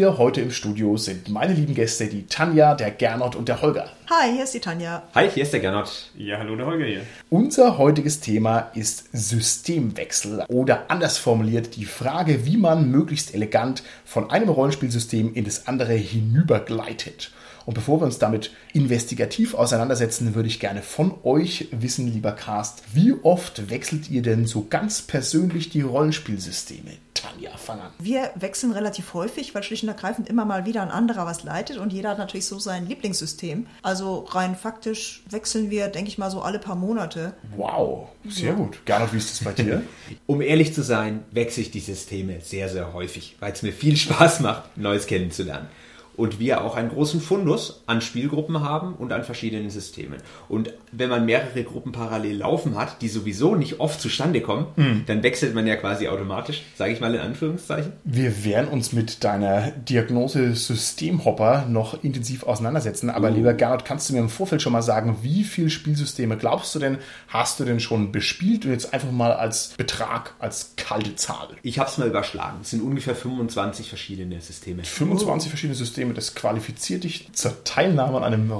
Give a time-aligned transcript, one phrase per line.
[0.00, 3.90] Mir heute im Studio sind meine lieben Gäste, die Tanja, der Gernot und der Holger.
[4.08, 5.02] Hi, hier ist die Tanja.
[5.14, 6.10] Hi, hier ist der Gernot.
[6.16, 7.02] Ja, hallo, der Holger hier.
[7.28, 14.30] Unser heutiges Thema ist Systemwechsel oder anders formuliert die Frage, wie man möglichst elegant von
[14.30, 17.30] einem Rollenspielsystem in das andere hinübergleitet.
[17.66, 22.82] Und bevor wir uns damit investigativ auseinandersetzen, würde ich gerne von euch wissen, lieber Cast,
[22.94, 26.92] wie oft wechselt ihr denn so ganz persönlich die Rollenspielsysteme?
[27.20, 27.90] Tanja, fang an.
[27.98, 31.78] Wir wechseln relativ häufig, weil schlicht und ergreifend immer mal wieder ein anderer was leitet
[31.78, 33.66] und jeder hat natürlich so sein Lieblingssystem.
[33.82, 37.34] Also rein faktisch wechseln wir, denke ich mal, so alle paar Monate.
[37.56, 38.84] Wow, sehr gut.
[38.84, 39.82] Gernot, wie ist das bei dir?
[40.26, 43.96] Um ehrlich zu sein, wechsle ich die Systeme sehr, sehr häufig, weil es mir viel
[43.96, 45.68] Spaß macht, Neues kennenzulernen.
[46.16, 50.18] Und wir auch einen großen Fundus an Spielgruppen haben und an verschiedenen Systemen.
[50.48, 55.22] Und wenn man mehrere Gruppen parallel laufen hat, die sowieso nicht oft zustande kommen, dann
[55.22, 57.92] wechselt man ja quasi automatisch, sage ich mal in Anführungszeichen.
[58.04, 63.10] Wir werden uns mit deiner Diagnose Systemhopper noch intensiv auseinandersetzen.
[63.10, 66.74] Aber lieber Gernot, kannst du mir im Vorfeld schon mal sagen, wie viele Spielsysteme glaubst
[66.74, 68.64] du denn, hast du denn schon bespielt?
[68.64, 71.48] Und jetzt einfach mal als Betrag, als kalte Zahl.
[71.62, 72.58] Ich habe es mal überschlagen.
[72.62, 74.84] Es sind ungefähr 25 verschiedene Systeme.
[74.84, 78.50] 25 verschiedene Systeme, das qualifiziert dich zur Teilnahme an einem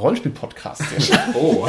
[0.99, 1.19] schön.
[1.35, 1.67] Oh,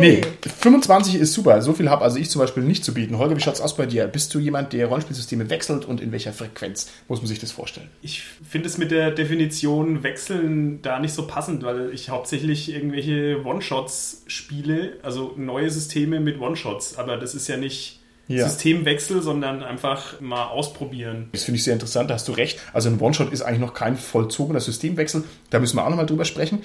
[0.00, 0.22] Nee,
[0.60, 1.60] 25 ist super.
[1.62, 3.18] So viel habe also ich zum Beispiel nicht zu bieten.
[3.18, 4.06] Holger, wie schaut's aus bei dir?
[4.06, 7.88] Bist du jemand, der Rollenspielsysteme wechselt und in welcher Frequenz muss man sich das vorstellen?
[8.02, 13.44] Ich finde es mit der Definition Wechseln da nicht so passend, weil ich hauptsächlich irgendwelche
[13.44, 16.98] One-Shots spiele, also neue Systeme mit One-Shots.
[16.98, 18.48] Aber das ist ja nicht Ja.
[18.48, 21.28] Systemwechsel, sondern einfach mal ausprobieren.
[21.32, 22.58] Das finde ich sehr interessant, da hast du recht.
[22.72, 25.24] Also ein One-Shot ist eigentlich noch kein vollzogener Systemwechsel.
[25.50, 26.62] Da müssen wir auch nochmal drüber sprechen.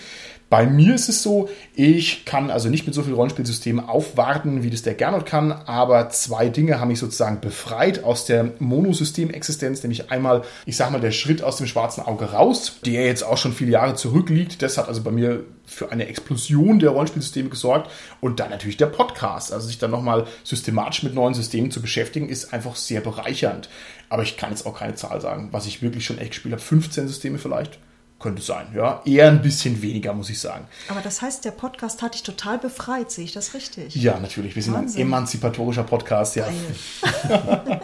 [0.49, 4.71] Bei mir ist es so, ich kann also nicht mit so viel Rollenspielsystemen aufwarten, wie
[4.71, 10.09] das der Gernot kann, aber zwei Dinge haben mich sozusagen befreit aus der Monosystemexistenz, nämlich
[10.09, 13.53] einmal, ich sag mal, der Schritt aus dem schwarzen Auge raus, der jetzt auch schon
[13.53, 14.63] viele Jahre zurückliegt.
[14.63, 18.88] Das hat also bei mir für eine Explosion der Rollenspielsysteme gesorgt und dann natürlich der
[18.88, 19.53] Podcast.
[19.53, 23.69] Also sich dann nochmal systematisch mit neuen Systemen zu beschäftigen, ist einfach sehr bereichernd.
[24.09, 26.61] Aber ich kann jetzt auch keine Zahl sagen, was ich wirklich schon echt gespielt habe.
[26.63, 27.77] 15 Systeme vielleicht?
[28.19, 29.02] Könnte sein, ja.
[29.06, 30.68] Eher ein bisschen weniger, muss ich sagen.
[30.90, 33.96] Aber das heißt, der Podcast hat dich total befreit, sehe ich das richtig?
[33.96, 34.56] Ja, natürlich.
[34.56, 35.02] Wir sind Wahnsinn.
[35.03, 36.47] ein emanzipatorischer Podcast, ja.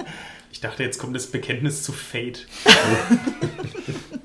[0.52, 2.48] Ich dachte, jetzt kommt das Bekenntnis zu Fate.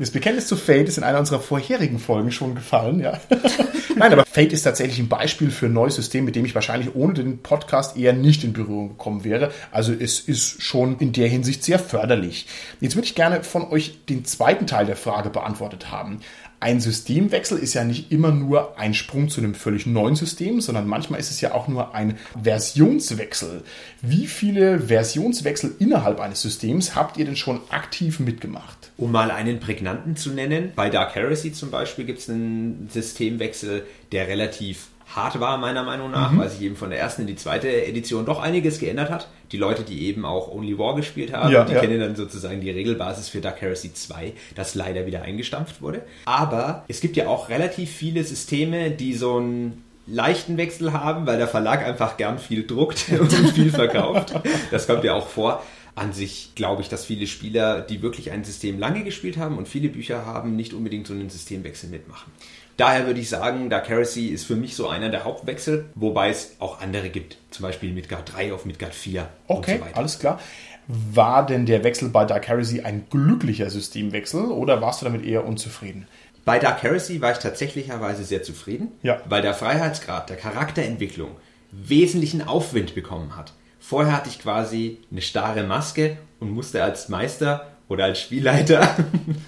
[0.00, 3.20] Das Bekenntnis zu Fate ist in einer unserer vorherigen Folgen schon gefallen, ja.
[3.96, 6.94] Nein, aber Fate ist tatsächlich ein Beispiel für ein neues System, mit dem ich wahrscheinlich
[6.94, 9.52] ohne den Podcast eher nicht in Berührung gekommen wäre.
[9.70, 12.46] Also es ist schon in der Hinsicht sehr förderlich.
[12.80, 16.20] Jetzt würde ich gerne von euch den zweiten Teil der Frage beantwortet haben.
[16.62, 20.87] Ein Systemwechsel ist ja nicht immer nur ein Sprung zu einem völlig neuen System, sondern
[20.87, 23.62] manchmal ist es ja auch nur ein Versionswechsel.
[24.03, 28.93] Wie viele Versionswechsel innerhalb eines Systems habt ihr denn schon aktiv mitgemacht?
[28.98, 33.87] Um mal einen prägnanten zu nennen, bei Dark Heresy zum Beispiel gibt es einen Systemwechsel,
[34.12, 37.37] der relativ hart war, meiner Meinung nach, weil sich eben von der ersten in die
[37.37, 39.28] zweite Edition doch einiges geändert hat.
[39.52, 41.80] Die Leute, die eben auch Only War gespielt haben, Ja, die ja.
[41.80, 46.02] kennen dann sozusagen die Regelbasis für Dark Heresy 2, das leider wieder eingestampft wurde.
[46.24, 51.38] Aber es gibt ja auch relativ viele Systeme, die so einen leichten Wechsel haben, weil
[51.38, 54.34] der Verlag einfach gern viel druckt und viel verkauft.
[54.70, 55.62] Das kommt ja auch vor.
[55.96, 59.68] An sich glaube ich, dass viele Spieler, die wirklich ein System lange gespielt haben und
[59.68, 62.32] viele Bücher haben, nicht unbedingt so einen Systemwechsel mitmachen.
[62.80, 66.56] Daher würde ich sagen, Dark Heresy ist für mich so einer der Hauptwechsel, wobei es
[66.60, 67.36] auch andere gibt.
[67.50, 69.96] Zum Beispiel Midgard 3 auf Midgard 4 Okay, und so weiter.
[69.98, 70.41] alles klar.
[70.88, 75.44] War denn der Wechsel bei Dark Heresy ein glücklicher Systemwechsel oder warst du damit eher
[75.44, 76.08] unzufrieden?
[76.46, 79.20] Bei Dark Heresy war ich tatsächlicherweise sehr zufrieden, Ja.
[79.28, 81.32] weil der Freiheitsgrad der Charakterentwicklung
[81.72, 83.52] wesentlichen Aufwind bekommen hat.
[83.78, 88.97] Vorher hatte ich quasi eine starre Maske und musste als Meister oder als Spielleiter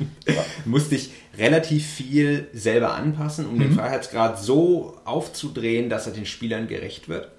[0.64, 6.69] musste ich relativ viel selber anpassen, um den Freiheitsgrad so aufzudrehen, dass er den Spielern
[6.69, 7.31] gerecht wird.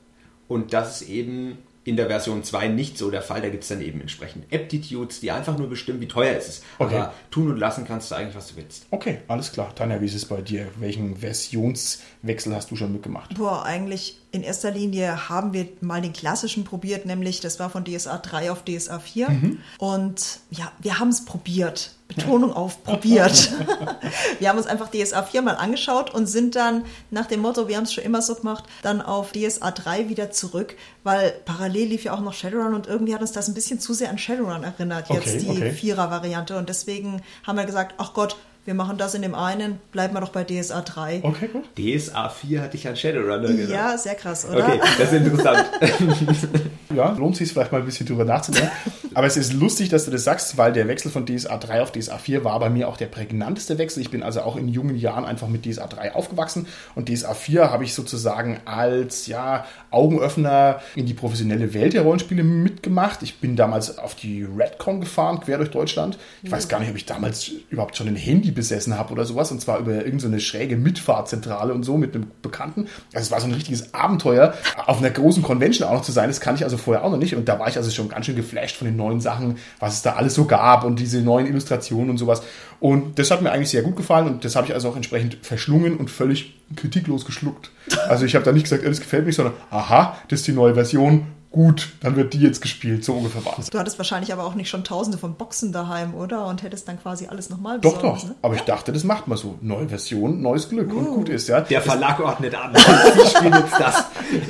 [0.48, 3.42] Und das ist eben in der Version 2 nicht so der Fall.
[3.42, 6.64] Da gibt es dann eben entsprechend Aptitudes, die einfach nur bestimmen, wie teuer es ist.
[6.80, 6.96] Okay.
[6.96, 8.86] Aber tun und lassen kannst du eigentlich, was du willst.
[8.92, 9.74] Okay, alles klar.
[9.76, 10.68] Tanja, wie ist es bei dir?
[10.80, 13.36] Welchen Versionswechsel hast du schon mitgemacht?
[13.36, 17.86] Boah, eigentlich In erster Linie haben wir mal den klassischen probiert, nämlich das war von
[17.86, 19.30] DSA 3 auf DSA 4.
[19.30, 19.60] Mhm.
[19.78, 21.92] Und ja, wir haben es probiert.
[22.08, 23.52] Betonung auf probiert.
[24.40, 27.78] wir haben uns einfach DSA 4 mal angeschaut und sind dann nach dem Motto, wir
[27.78, 32.04] haben es schon immer so gemacht, dann auf DSA 3 wieder zurück, weil parallel lief
[32.04, 34.64] ja auch noch Shadowrun und irgendwie hat uns das ein bisschen zu sehr an Shadowrun
[34.64, 35.72] erinnert, jetzt Okay, die okay.
[35.74, 36.58] Vierer-Variante.
[36.58, 38.36] Und deswegen haben wir gesagt, ach Gott,
[38.66, 41.22] wir machen das in dem einen, bleiben wir doch bei DSA 3.
[41.24, 41.66] Okay, gut.
[41.78, 43.70] DSA 4 hatte ich an Shadowrunner gedacht.
[43.70, 44.66] Ja, sehr krass, oder?
[44.66, 45.66] Okay, das ist interessant.
[46.96, 48.72] Ja, lohnt sich vielleicht mal ein bisschen drüber nachzudenken.
[49.14, 51.92] Aber es ist lustig, dass du das sagst, weil der Wechsel von DSA 3 auf
[51.92, 54.02] DSA 4 war bei mir auch der prägnanteste Wechsel.
[54.02, 57.72] Ich bin also auch in jungen Jahren einfach mit DSA 3 aufgewachsen und DSA 4
[57.72, 63.24] habe ich sozusagen als ja, Augenöffner in die professionelle Welt der Rollenspiele mitgemacht.
[63.24, 66.18] Ich bin damals auf die Redcon gefahren, quer durch Deutschland.
[66.44, 69.52] Ich weiß gar nicht, ob ich damals überhaupt schon ein Handy besessen habe oder sowas
[69.52, 72.88] und zwar über irgendeine so schräge Mitfahrzentrale und so mit einem Bekannten.
[73.14, 74.54] Also es war so ein richtiges Abenteuer,
[74.86, 76.30] auf einer großen Convention auch noch zu sein.
[76.30, 78.26] Das kann ich also vorher auch noch nicht und da war ich also schon ganz
[78.26, 81.48] schön geflasht von den neuen Sachen, was es da alles so gab und diese neuen
[81.48, 82.42] Illustrationen und sowas.
[82.80, 85.38] Und das hat mir eigentlich sehr gut gefallen und das habe ich also auch entsprechend
[85.42, 87.72] verschlungen und völlig kritiklos geschluckt.
[88.08, 90.54] Also ich habe da nicht gesagt, "Äh, das gefällt mich, sondern aha, das ist die
[90.54, 91.28] neue Version.
[91.54, 93.06] Gut, dann wird die jetzt gespielt.
[93.06, 93.70] So ungefähr war es.
[93.70, 96.48] Du hattest wahrscheinlich aber auch nicht schon tausende von Boxen daheim, oder?
[96.48, 98.30] Und hättest dann quasi alles nochmal Doch, besorgt, doch.
[98.30, 98.36] ne?
[98.42, 99.56] Aber ich dachte, das macht man so.
[99.62, 101.14] Neue Version, neues Glück und Uh.
[101.18, 101.62] gut ist, ja.
[101.62, 102.74] Der Verlag ordnet an.
[102.76, 104.04] Sie spielen jetzt das.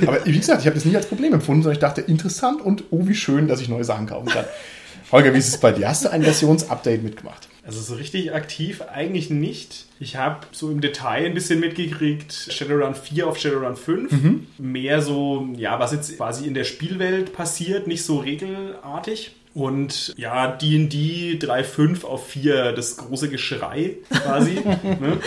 [0.06, 2.84] Aber wie gesagt, ich habe das nie als Problem empfunden, sondern ich dachte, interessant und
[2.90, 4.46] oh, wie schön, dass ich neue Sachen kaufen kann.
[5.12, 5.88] Holger, wie ist es bei dir?
[5.88, 7.48] Hast du ein Versionsupdate mitgemacht?
[7.66, 9.86] Also so richtig aktiv eigentlich nicht.
[9.98, 14.12] Ich habe so im Detail ein bisschen mitgekriegt, Shadowrun 4 auf Shadowrun 5.
[14.58, 19.34] Mehr so, ja, was jetzt quasi in der Spielwelt passiert, nicht so regelartig.
[19.54, 24.54] Und ja, D&D 3.5 auf 4, das große Geschrei quasi.
[24.82, 25.20] ne?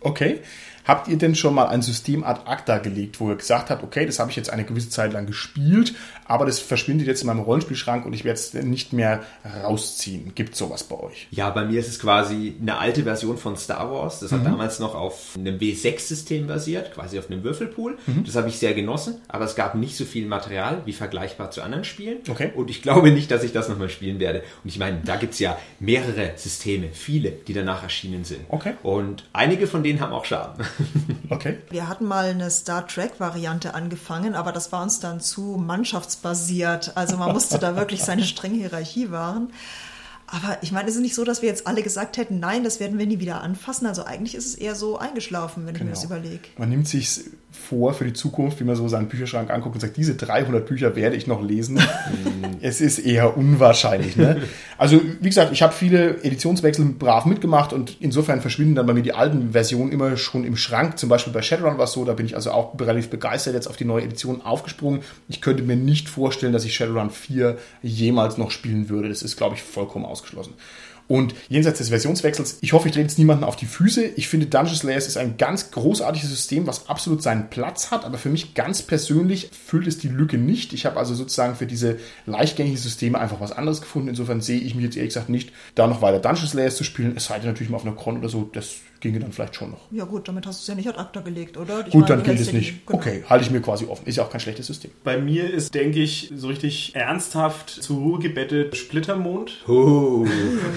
[0.00, 0.40] Okay.
[0.86, 4.06] Habt ihr denn schon mal ein System ad acta gelegt, wo ihr gesagt habt, okay,
[4.06, 5.94] das habe ich jetzt eine gewisse Zeit lang gespielt,
[6.26, 9.22] aber das verschwindet jetzt in meinem Rollenspielschrank und ich werde es nicht mehr
[9.64, 10.32] rausziehen?
[10.34, 11.28] Gibt sowas bei euch?
[11.30, 14.20] Ja, bei mir ist es quasi eine alte Version von Star Wars.
[14.20, 14.44] Das hat Mhm.
[14.44, 17.98] damals noch auf einem W6-System basiert, quasi auf einem Würfelpool.
[18.06, 18.24] Mhm.
[18.24, 21.62] Das habe ich sehr genossen, aber es gab nicht so viel Material wie vergleichbar zu
[21.62, 22.18] anderen Spielen.
[22.28, 22.50] Okay.
[22.54, 24.42] Und ich glaube nicht, dass ich das nochmal spielen werde.
[24.62, 28.40] Und ich meine, da gibt's ja mehrere Systeme, viele, die danach erschienen sind.
[28.48, 28.74] Okay.
[28.82, 30.64] Und einige von denen haben auch Schaden.
[31.30, 31.58] Okay.
[31.70, 36.96] Wir hatten mal eine Star Trek-Variante angefangen, aber das war uns dann zu mannschaftsbasiert.
[36.96, 39.52] Also man musste da wirklich seine strenge Hierarchie wahren.
[40.28, 42.80] Aber ich meine, es ist nicht so, dass wir jetzt alle gesagt hätten, nein, das
[42.80, 43.86] werden wir nie wieder anfassen.
[43.86, 46.16] Also eigentlich ist es eher so eingeschlafen, wenn ich mir das Genau.
[46.16, 46.48] überlege.
[46.58, 47.20] Man nimmt sich
[47.56, 50.94] vor für die Zukunft, wie man so seinen Bücherschrank anguckt und sagt, diese 300 Bücher
[50.94, 51.80] werde ich noch lesen.
[52.60, 54.16] es ist eher unwahrscheinlich.
[54.16, 54.42] Ne?
[54.78, 59.02] Also wie gesagt, ich habe viele Editionswechsel brav mitgemacht und insofern verschwinden dann bei mir
[59.02, 60.98] die alten Versionen immer schon im Schrank.
[60.98, 63.66] Zum Beispiel bei Shadowrun war es so, da bin ich also auch relativ begeistert jetzt
[63.66, 65.00] auf die neue Edition aufgesprungen.
[65.28, 69.08] Ich könnte mir nicht vorstellen, dass ich Shadowrun 4 jemals noch spielen würde.
[69.08, 70.54] Das ist, glaube ich, vollkommen ausgeschlossen.
[71.08, 74.04] Und jenseits des Versionswechsels, ich hoffe, ich drehe jetzt niemanden auf die Füße.
[74.16, 78.18] Ich finde, Dungeon Slayers ist ein ganz großartiges System, was absolut seinen Platz hat, aber
[78.18, 80.72] für mich ganz persönlich füllt es die Lücke nicht.
[80.72, 84.08] Ich habe also sozusagen für diese leichtgängigen Systeme einfach was anderes gefunden.
[84.08, 87.14] Insofern sehe ich mich jetzt ehrlich gesagt nicht, da noch weiter Dungeon Slayers zu spielen.
[87.16, 88.76] Es sei denn natürlich mal auf einer Con oder so, das
[89.06, 89.80] ginge dann vielleicht schon noch.
[89.90, 91.80] Ja gut, damit hast du es ja nicht ad acta gelegt, oder?
[91.86, 92.86] Ich Gut, meine, dann gilt es nicht.
[92.86, 92.98] genau.
[92.98, 94.06] Okay, halte ich mir quasi offen.
[94.06, 94.90] Ist ja auch kein schlechtes System.
[95.04, 99.64] Bei mir ist, denke ich, so richtig ernsthaft zur Ruhe gebettet Splittermond.
[99.68, 100.26] Oh,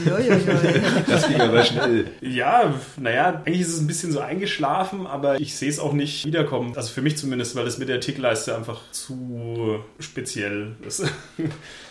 [1.08, 2.08] das ging aber schnell.
[2.22, 6.26] Ja, naja, eigentlich ist es ein bisschen so eingeschlafen, aber ich sehe es auch nicht
[6.26, 6.76] wiederkommen.
[6.76, 11.04] Also für mich zumindest, weil es mit der Tickleiste einfach zu speziell ist.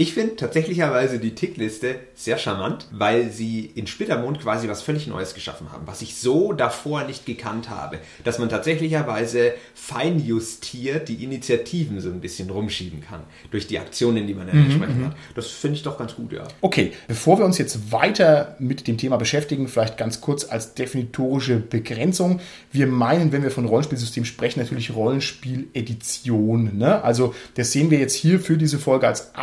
[0.00, 5.34] Ich finde tatsächlicherweise die Tickliste sehr charmant, weil sie in Splittermond quasi was völlig Neues
[5.34, 12.00] geschaffen haben, was ich so davor nicht gekannt habe, dass man tatsächlicherweise feinjustiert die Initiativen
[12.00, 15.16] so ein bisschen rumschieben kann, durch die Aktionen, die man dann entsprechend hat.
[15.34, 16.48] Das finde ich doch ganz gut, ja.
[16.62, 21.56] Okay, bevor wir uns jetzt weiter mit dem Thema beschäftigen, vielleicht ganz kurz als definitorische
[21.56, 22.40] Begrenzung.
[22.72, 26.78] Wir meinen, wenn wir von Rollenspielsystem sprechen, natürlich Rollenspiel-Edition.
[26.78, 27.04] Ne?
[27.04, 29.34] Also das sehen wir jetzt hier für diese Folge als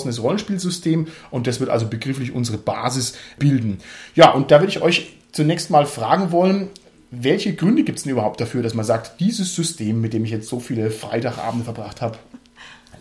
[0.00, 3.78] abgeschlossenes Rollenspielsystem und das wird also begrifflich unsere Basis bilden.
[4.14, 6.68] Ja, und da würde ich euch zunächst mal fragen wollen,
[7.10, 10.30] welche Gründe gibt es denn überhaupt dafür, dass man sagt, dieses System, mit dem ich
[10.30, 12.18] jetzt so viele Freitagabende verbracht habe,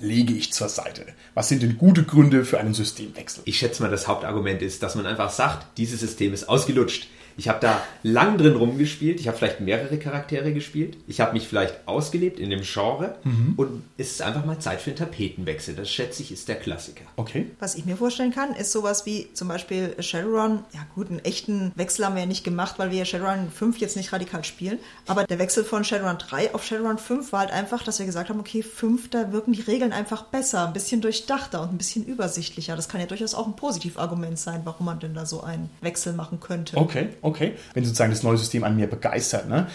[0.01, 1.05] lege ich zur Seite?
[1.35, 3.43] Was sind denn gute Gründe für einen Systemwechsel?
[3.45, 7.07] Ich schätze mal, das Hauptargument ist, dass man einfach sagt, dieses System ist ausgelutscht.
[7.39, 9.21] Ich habe da lang drin rumgespielt.
[9.21, 10.97] Ich habe vielleicht mehrere Charaktere gespielt.
[11.07, 13.15] Ich habe mich vielleicht ausgelebt in dem Genre.
[13.55, 15.73] Und es ist einfach mal Zeit für einen Tapetenwechsel.
[15.73, 17.05] Das schätze ich ist der Klassiker.
[17.15, 17.49] Okay.
[17.59, 20.65] Was ich mir vorstellen kann, ist sowas wie zum Beispiel Shadowrun.
[20.73, 23.77] Ja gut, einen echten Wechsel haben wir ja nicht gemacht, weil wir ja Shadowrun 5
[23.77, 24.77] jetzt nicht radikal spielen.
[25.07, 28.29] Aber der Wechsel von Shadowrun 3 auf Shadowrun 5 war halt einfach, dass wir gesagt
[28.29, 32.03] haben, okay, 5, da wirken die Regeln einfach besser, ein bisschen durchdachter und ein bisschen
[32.03, 32.75] übersichtlicher.
[32.75, 36.11] Das kann ja durchaus auch ein Positivargument sein, warum man denn da so einen Wechsel
[36.11, 36.75] machen könnte.
[36.75, 37.28] Okay, okay.
[37.73, 39.49] Wenn sozusagen das neue System an mir begeistert.
[39.49, 39.67] Ne?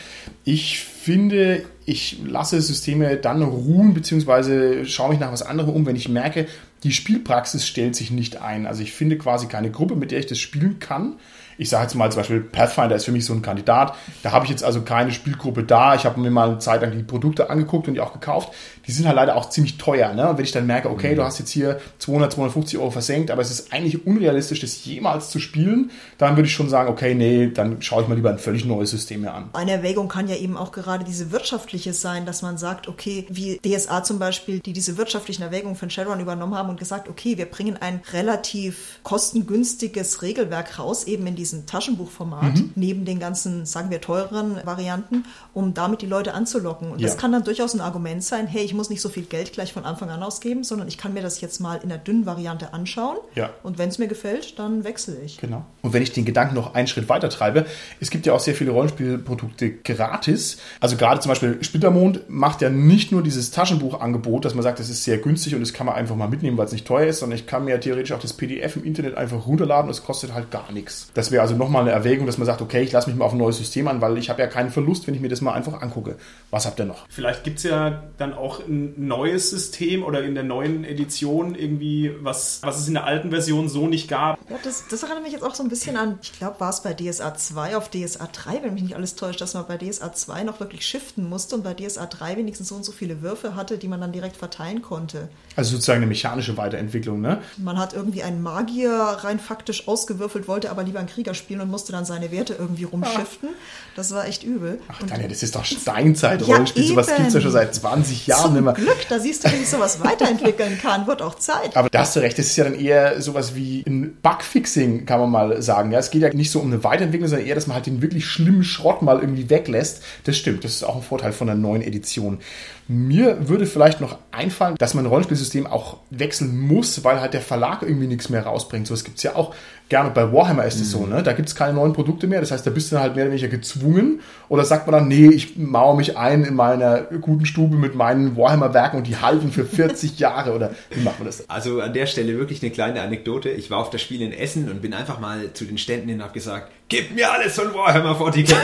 [0.45, 5.97] Ich finde, ich lasse Systeme dann ruhen, beziehungsweise schaue mich nach was anderem um, wenn
[5.97, 6.47] ich merke,
[6.83, 8.67] die Spielpraxis stellt sich nicht ein.
[8.67, 11.17] Also ich finde quasi keine Gruppe, mit der ich das spielen kann.
[11.57, 13.95] Ich sage jetzt mal zum Beispiel, Pathfinder ist für mich so ein Kandidat.
[14.23, 15.95] Da habe ich jetzt also keine Spielgruppe da.
[15.95, 18.53] Ich habe mir mal eine Zeit lang die Produkte angeguckt und die auch gekauft.
[18.87, 20.13] Die sind halt leider auch ziemlich teuer.
[20.15, 20.29] Ne?
[20.29, 23.43] Und wenn ich dann merke, okay, du hast jetzt hier 200, 250 Euro versenkt, aber
[23.43, 27.49] es ist eigentlich unrealistisch, das jemals zu spielen, dann würde ich schon sagen, okay, nee,
[27.49, 29.51] dann schaue ich mal lieber ein völlig neues System mir an.
[29.53, 33.59] Eine Erwägung kann ja eben auch gerade diese wirtschaftliche sein, dass man sagt, okay, wie
[33.65, 37.47] DSA zum Beispiel, die diese wirtschaftlichen Erwägungen von Shadowrun übernommen haben und gesagt, okay, wir
[37.47, 44.01] bringen ein relativ kostengünstiges Regelwerk raus, eben in diesem Taschenbuchformat, neben den ganzen, sagen wir,
[44.01, 46.93] teureren Varianten, um damit die Leute anzulocken.
[46.93, 47.09] Und Ja.
[47.09, 49.73] das kann dann durchaus ein Argument sein, hey, ich muss nicht so viel Geld gleich
[49.73, 52.73] von Anfang an ausgeben, sondern ich kann mir das jetzt mal in der dünnen Variante
[52.75, 53.19] anschauen.
[53.35, 53.51] Ja.
[53.63, 55.39] Und wenn es mir gefällt, dann wechsle ich.
[55.39, 55.65] Genau.
[55.83, 57.67] Und wenn ich den Gedanken noch einen Schritt weiter treibe,
[58.01, 60.59] es gibt ja auch sehr viele Rollenspielprodukte gratis.
[60.81, 64.89] Also gerade zum Beispiel Splittermond macht ja nicht nur dieses Taschenbuchangebot, dass man sagt, das
[64.91, 67.21] ist sehr günstig und das kann man einfach mal mitnehmen, weil es nicht teuer ist,
[67.21, 70.35] sondern ich kann mir theoretisch auch das PDF im Internet einfach runterladen und es kostet
[70.35, 71.11] halt gar nichts.
[71.15, 73.33] Das wäre also nochmal eine Erwägung, dass man sagt, okay, ich lasse mich mal auf
[73.33, 75.53] ein neues System an, weil ich habe ja keinen Verlust, wenn ich mir das mal
[75.53, 76.17] einfach angucke.
[76.51, 77.07] Was habt ihr noch?
[77.09, 82.13] Vielleicht gibt es ja dann auch ein neues System oder in der neuen Edition irgendwie,
[82.21, 84.39] was, was es in der alten Version so nicht gab.
[84.51, 86.83] Ja, das, das erinnert mich jetzt auch so ein bisschen an, ich glaube, war es
[86.83, 90.13] bei DSA 2 auf DSA 3, wenn mich nicht alles täuscht, dass man bei DSA
[90.13, 93.55] 2 noch wirklich shiften musste und bei DSA 3 wenigstens so und so viele Würfe
[93.57, 95.29] hatte, die man dann direkt verteilen konnte.
[95.57, 97.41] Also sozusagen eine mechanische Weiterentwicklung, ne?
[97.57, 101.71] Man hat irgendwie einen Magier rein faktisch ausgewürfelt, wollte aber lieber einen Krieger spielen und
[101.71, 103.51] musste dann seine Werte irgendwie rumschiften.
[103.97, 104.81] Das war echt übel.
[104.89, 106.83] Ach, Tanja, das ist doch Steinzeit-Rollenspiel.
[106.83, 108.73] Ja, sowas gibt es ja schon seit 20 Jahren nicht mehr.
[108.73, 111.77] Glück, da siehst du, wie sich sowas weiterentwickeln kann, wird auch Zeit.
[111.77, 115.21] Aber da hast du recht, das ist ja dann eher sowas wie ein Bugfixing, kann
[115.21, 115.93] man mal sagen.
[115.93, 118.03] Ja, es geht ja nicht so um eine Weiterentwicklung, sondern eher, dass man halt den
[118.03, 120.03] wirklich schlimmen Schrott mal irgendwie weglässt.
[120.25, 122.39] Das stimmt, das ist auch ein Vorteil von der neuen Edition.
[122.87, 127.41] Mir würde vielleicht noch einfallen, dass man ein Rollenspielsystem auch wechseln muss, weil halt der
[127.41, 128.87] Verlag irgendwie nichts mehr rausbringt.
[128.87, 129.55] So, es gibt's ja auch
[129.89, 131.23] gerne bei Warhammer ist es so, ne?
[131.23, 132.41] Da gibt's keine neuen Produkte mehr.
[132.41, 134.21] Das heißt, da bist du dann halt mehr oder weniger gezwungen.
[134.49, 138.37] Oder sagt man dann, nee, ich mauere mich ein in meiner guten Stube mit meinen
[138.37, 140.55] Warhammer-Werken und die halten für 40 Jahre.
[140.55, 141.49] Oder wie macht man das?
[141.49, 143.51] Also an der Stelle wirklich eine kleine Anekdote.
[143.51, 146.19] Ich war auf das Spiel in Essen und bin einfach mal zu den Ständen hin
[146.19, 148.55] und habe gesagt, gib mir alles von Warhammer 40k.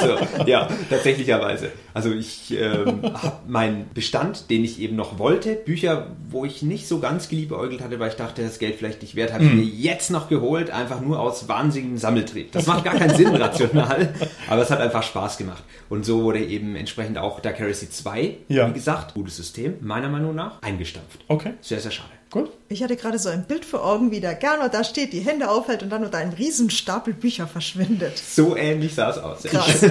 [0.40, 1.70] so, ja, tatsächlicherweise.
[1.94, 6.88] Also ich ähm, habe meinen Bestand, den ich eben noch wollte, Bücher, wo ich nicht
[6.88, 9.62] so ganz geliebäugelt hatte, weil ich dachte, das Geld vielleicht nicht wert, habe ich mir
[9.64, 12.52] jetzt noch geholt, einfach nur aus wahnsinnigem Sammeltrieb.
[12.52, 14.14] Das macht gar keinen Sinn rational,
[14.48, 15.62] aber es hat einfach Spaß gemacht.
[15.88, 18.68] Und so wurde eben entsprechend auch Dark Heresy 2, Ja.
[18.68, 21.20] wie gesagt, gutes System, meiner Meinung nach, eingestampft.
[21.28, 22.08] Okay, Sehr, sehr schade.
[22.32, 22.50] Gut.
[22.68, 25.48] Ich hatte gerade so ein Bild vor Augen, wie der Gernot da steht, die Hände
[25.48, 28.18] aufhält und dann unter einem riesen Stapel Bücher verschwindet.
[28.18, 29.42] So ähnlich sah es aus.
[29.44, 29.84] Krass.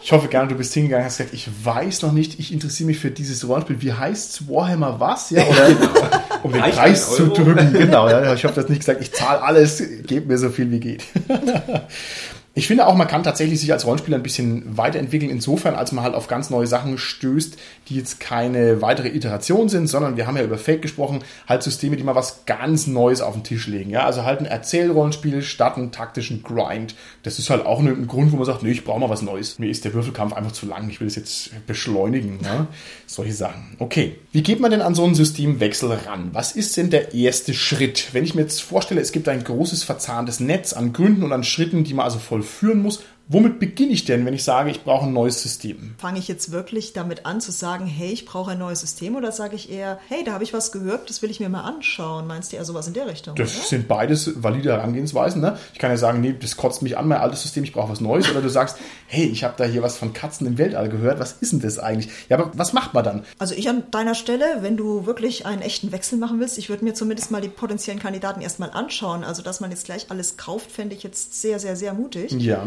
[0.00, 2.98] Ich hoffe gerne, du bist hingegangen hast gesagt, ich weiß noch nicht, ich interessiere mich
[2.98, 3.82] für dieses Rollenspiel.
[3.82, 4.48] Wie heißt's?
[4.48, 5.30] Warhammer was?
[5.30, 5.68] Ja, oder
[6.44, 7.72] um den Reicht Preis zu drücken.
[7.72, 8.32] Genau, ja.
[8.32, 11.02] Ich habe das nicht gesagt, ich zahle alles, gebt mir so viel wie geht.
[12.58, 16.02] Ich finde auch, man kann tatsächlich sich als Rollenspieler ein bisschen weiterentwickeln, insofern, als man
[16.02, 17.56] halt auf ganz neue Sachen stößt,
[17.88, 21.94] die jetzt keine weitere Iteration sind, sondern wir haben ja über Fake gesprochen, halt Systeme,
[21.94, 23.90] die mal was ganz Neues auf den Tisch legen.
[23.90, 26.96] Ja, also halt ein Erzählrollenspiel statt einen taktischen Grind.
[27.28, 29.58] Das ist halt auch ein, Grund, wo man sagt, nee, ich brauche mal was Neues.
[29.58, 32.38] Mir ist der Würfelkampf einfach zu lang, ich will das jetzt beschleunigen.
[32.42, 32.68] Ja?
[33.06, 33.76] Solche Sachen.
[33.78, 36.30] Okay, wie geht man denn an so einen Systemwechsel ran?
[36.32, 38.08] Was ist denn der erste Schritt?
[38.14, 41.44] Wenn ich mir jetzt vorstelle, es gibt ein großes verzahntes Netz an Gründen und an
[41.44, 45.06] Schritten, die man also vollführen muss, womit beginne ich denn, wenn ich sage, ich brauche
[45.06, 45.94] ein neues System?
[45.98, 49.32] Fange ich jetzt wirklich damit an zu sagen, hey, ich brauche ein neues System oder
[49.32, 52.26] sage ich eher, hey, da habe ich was gehört, das will ich mir mal anschauen.
[52.26, 53.36] Meinst du eher sowas in der Richtung?
[53.36, 53.64] Das oder?
[53.64, 55.42] sind beides valide Herangehensweisen.
[55.42, 55.58] Ne?
[55.72, 58.00] Ich kann ja sagen, nee, das kotzt mich an, mein altes System, ich brauche was
[58.00, 58.30] Neues.
[58.30, 61.32] Oder du sagst, hey, ich habe da hier was von Katzen im Weltall gehört, was
[61.32, 62.10] ist denn das eigentlich?
[62.28, 63.24] Ja, aber was macht man dann?
[63.38, 66.84] Also ich an deiner Stelle, wenn du wirklich einen echten Wechsel machen willst, ich würde
[66.84, 69.22] mir zumindest mal die potenziellen Kandidaten erstmal anschauen.
[69.24, 72.32] Also dass man jetzt gleich alles kauft, fände ich jetzt sehr, sehr, sehr mutig.
[72.32, 72.66] Ja.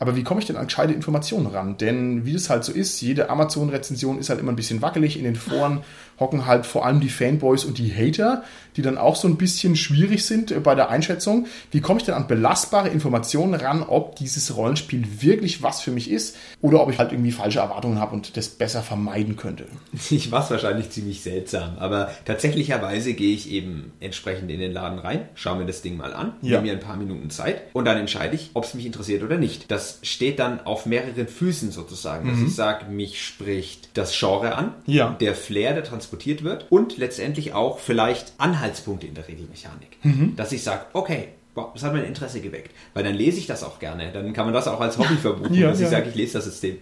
[0.00, 1.76] Aber wie komme ich denn an gescheite Informationen ran?
[1.76, 5.16] Denn wie das halt so ist, jede Amazon-Rezension ist halt immer ein bisschen wackelig.
[5.16, 5.82] In den Foren
[6.18, 8.42] hocken halt vor allem die Fanboys und die Hater,
[8.76, 11.46] die dann auch so ein bisschen schwierig sind äh, bei der Einschätzung.
[11.70, 16.10] Wie komme ich denn an belastbare Informationen ran, ob dieses Rollenspiel wirklich was für mich
[16.10, 19.64] ist oder ob ich halt irgendwie falsche Erwartungen habe und das besser vermeiden könnte?
[20.10, 24.98] Ich mache es wahrscheinlich ziemlich seltsam, aber tatsächlicherweise gehe ich eben entsprechend in den Laden
[24.98, 26.56] rein, schaue mir das Ding mal an, Ja.
[26.60, 29.36] nehme mir ein paar Minuten Zeit und dann entscheide ich, ob es mich interessiert oder
[29.38, 29.70] nicht.
[29.70, 34.72] Das steht dann auf mehreren Füßen sozusagen, dass ich sage, mich spricht das Genre an,
[34.86, 35.16] Ja.
[35.20, 39.98] der Flair, der transportiert wird und letztendlich auch vielleicht Anhaltspunkte in der Regelmechanik.
[40.36, 43.64] Dass ich sage, okay, boah, das hat mein Interesse geweckt, weil dann lese ich das
[43.64, 44.12] auch gerne.
[44.12, 45.90] Dann kann man das auch als Hobby verbuchen, Ja, dass ich ja.
[45.90, 46.78] sage, ich lese das System.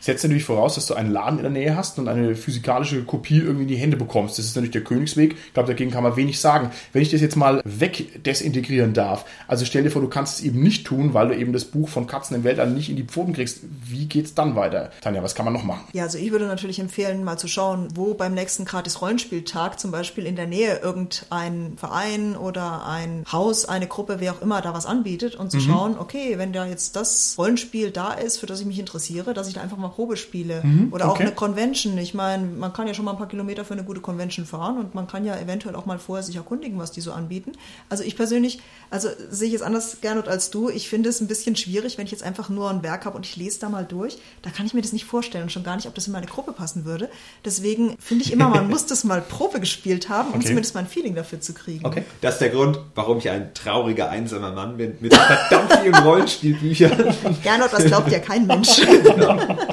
[0.00, 3.38] Setzt natürlich voraus, dass du einen Laden in der Nähe hast und eine physikalische Kopie
[3.38, 4.38] irgendwie in die Hände bekommst.
[4.38, 5.32] Das ist natürlich der Königsweg.
[5.32, 6.70] Ich glaube, dagegen kann man wenig sagen.
[6.92, 10.62] Wenn ich das jetzt mal wegdesintegrieren darf, also stell dir vor, du kannst es eben
[10.62, 13.32] nicht tun, weil du eben das Buch von Katzen im Weltall nicht in die Pfoten
[13.32, 13.60] kriegst.
[13.84, 14.90] Wie geht's dann weiter?
[15.00, 15.84] Tanja, was kann man noch machen?
[15.92, 19.90] Ja, also ich würde natürlich empfehlen, mal zu schauen, wo beim nächsten gratis Rollenspieltag zum
[19.90, 24.74] Beispiel in der Nähe irgendein Verein oder ein Haus, eine Gruppe, wer auch immer da
[24.74, 28.60] was anbietet und zu schauen, okay, wenn da jetzt das Rollenspiel da ist, für das
[28.60, 30.62] ich mich interessiere, dass ich da einfach mal Probe spiele.
[30.90, 31.24] Oder auch okay.
[31.24, 31.96] eine Convention.
[31.98, 34.78] Ich meine, man kann ja schon mal ein paar Kilometer für eine gute Convention fahren
[34.78, 37.52] und man kann ja eventuell auch mal vorher sich erkundigen, was die so anbieten.
[37.88, 40.70] Also ich persönlich, also sehe ich es anders, Gernot, als du.
[40.70, 43.26] Ich finde es ein bisschen schwierig, wenn ich jetzt einfach nur ein Werk habe und
[43.26, 44.18] ich lese da mal durch.
[44.42, 46.26] Da kann ich mir das nicht vorstellen und schon gar nicht, ob das in meine
[46.26, 47.08] Gruppe passen würde.
[47.44, 50.48] Deswegen finde ich immer, man muss das mal Probe gespielt haben, um Okay.
[50.48, 51.84] zumindest mal ein Feeling dafür zu kriegen.
[51.84, 52.04] Okay.
[52.20, 56.92] Das ist der Grund, warum ich ein trauriger, einsamer Mann bin, mit verdammt vielen Rollenspielbüchern.
[57.42, 58.68] Gernot, das glaubt ja kein Mensch.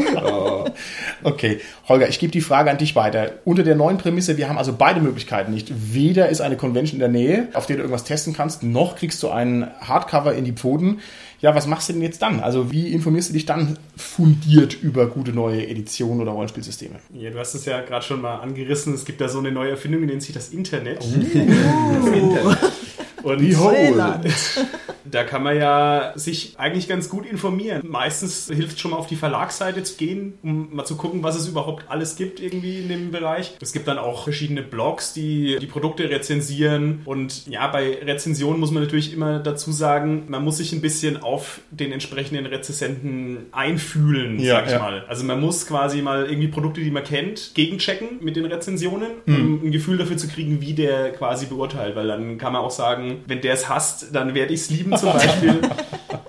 [1.23, 3.33] Okay, Holger, ich gebe die Frage an dich weiter.
[3.45, 5.71] Unter der neuen Prämisse, wir haben also beide Möglichkeiten nicht.
[5.93, 9.23] Weder ist eine Convention in der Nähe, auf der du irgendwas testen kannst, noch kriegst
[9.23, 10.99] du einen Hardcover in die Pfoten.
[11.41, 12.39] Ja, was machst du denn jetzt dann?
[12.39, 16.95] Also wie informierst du dich dann fundiert über gute neue Editionen oder Rollenspielsysteme?
[17.13, 18.93] Ja, du hast es ja gerade schon mal angerissen.
[18.93, 21.03] Es gibt da so eine neue Erfindung, die nennt sich das Internet.
[23.25, 24.27] Und Neuland.
[25.05, 27.81] da kann man ja sich eigentlich ganz gut informieren.
[27.87, 31.47] Meistens hilft schon mal auf die Verlagsseite zu gehen, um mal zu gucken, was es
[31.47, 33.55] überhaupt alles gibt irgendwie in dem Bereich.
[33.61, 37.01] Es gibt dann auch verschiedene Blogs, die die Produkte rezensieren.
[37.05, 41.21] Und ja, bei Rezensionen muss man natürlich immer dazu sagen, man muss sich ein bisschen
[41.23, 44.79] auf den entsprechenden Rezessenten einfühlen, Ja, sag ich ja.
[44.79, 45.03] mal.
[45.07, 49.35] Also man muss quasi mal irgendwie Produkte, die man kennt, gegenchecken mit den Rezensionen, Hm.
[49.35, 51.95] um ein Gefühl dafür zu kriegen, wie der quasi beurteilt.
[51.95, 54.95] Weil dann kann man auch sagen, wenn der es hasst, dann werde ich es lieben
[54.97, 55.61] zum Beispiel.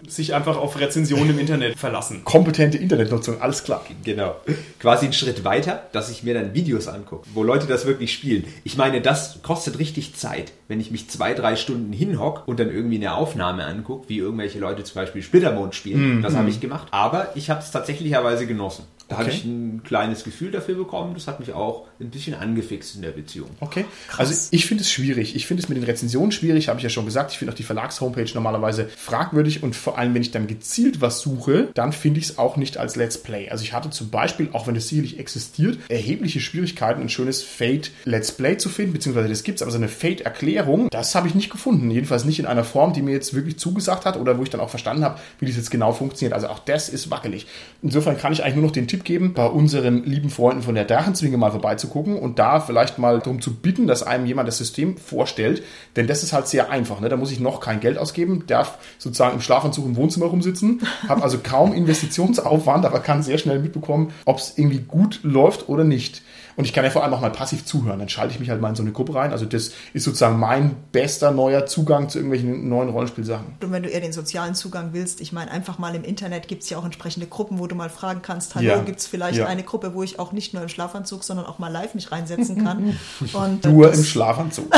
[0.09, 2.23] sich einfach auf Rezensionen im Internet verlassen.
[2.25, 3.85] Kompetente Internetnutzung, alles klar.
[4.05, 4.37] Genau.
[4.78, 8.45] Quasi einen Schritt weiter, dass ich mir dann Videos angucke, wo Leute das wirklich spielen.
[8.64, 12.71] Ich meine, das kostet richtig Zeit, wenn ich mich zwei, drei Stunden hinhock und dann
[12.71, 16.23] irgendwie eine Aufnahme angucke, wie irgendwelche Leute zum Beispiel Splittermond spielen.
[16.23, 16.89] Das habe ich gemacht.
[16.91, 18.85] Aber ich habe es tatsächlicherweise genossen.
[19.09, 19.37] Da habe Okay.
[19.37, 21.15] ich ein kleines Gefühl dafür bekommen.
[21.15, 23.50] Das hat mich auch ein bisschen angefixt in der Beziehung.
[23.61, 23.85] Okay.
[24.19, 25.37] Also ich finde es schwierig.
[25.37, 27.31] Ich finde es mit den Rezensionen schwierig, habe ich ja schon gesagt.
[27.31, 31.21] Ich finde auch die Verlagshomepage normalerweise fragwürdig und vor allem, wenn ich dann gezielt was
[31.21, 33.49] suche, dann finde ich es auch nicht als Let's Play.
[33.49, 37.93] Also ich hatte zum Beispiel, auch wenn es sicherlich existiert, erhebliche Schwierigkeiten, ein schönes Fate
[38.07, 40.55] Let's Play zu finden, beziehungsweise das gibt es, aber so eine Fate-Erklärung,
[40.90, 41.90] das habe ich nicht gefunden.
[41.90, 44.60] Jedenfalls nicht in einer Form, die mir jetzt wirklich zugesagt hat oder wo ich dann
[44.60, 46.32] auch verstanden habe, wie das jetzt genau funktioniert.
[46.32, 47.47] Also auch das ist wackelig.
[47.82, 50.84] Insofern kann ich eigentlich nur noch den Tipp geben, bei unseren lieben Freunden von der
[50.84, 54.97] Drachenzwinge mal vorbeizugucken und da vielleicht mal darum zu bitten, dass einem jemand das System
[54.97, 55.62] vorstellt.
[55.97, 57.00] Denn das ist halt sehr einfach.
[57.00, 57.08] Ne?
[57.08, 61.23] Da muss ich noch kein Geld ausgeben, darf sozusagen im Schlafanzug im Wohnzimmer rumsitzen, habe
[61.23, 66.23] also kaum Investitionsaufwand, aber kann sehr schnell mitbekommen, ob es irgendwie gut läuft oder nicht.
[66.56, 67.99] Und ich kann ja vor allem auch mal passiv zuhören.
[67.99, 69.30] Dann schalte ich mich halt mal in so eine Gruppe rein.
[69.32, 73.45] Also das ist sozusagen mein bester neuer Zugang zu irgendwelchen neuen Rollenspielsachen.
[73.62, 76.62] Und wenn du eher den sozialen Zugang willst, ich meine, einfach mal im Internet gibt
[76.62, 78.78] es ja auch entsprechende Gruppen, wo du mal fragen kannst, hallo, Ja.
[78.80, 79.47] gibt es vielleicht Ja.
[79.47, 82.64] eine Gruppe, wo ich auch nicht nur im Schlafanzug, sondern auch mal live mich reinsetzen
[82.64, 82.97] kann.
[83.34, 84.75] Und Nur im Schlafanzug.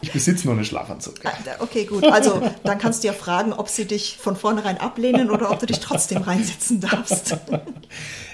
[0.00, 1.14] Ich besitze nur einen Schlafanzug.
[1.60, 2.04] Okay, gut.
[2.04, 5.66] Also dann kannst du ja fragen, ob sie dich von vornherein ablehnen oder ob du
[5.66, 7.36] dich trotzdem reinsetzen darfst.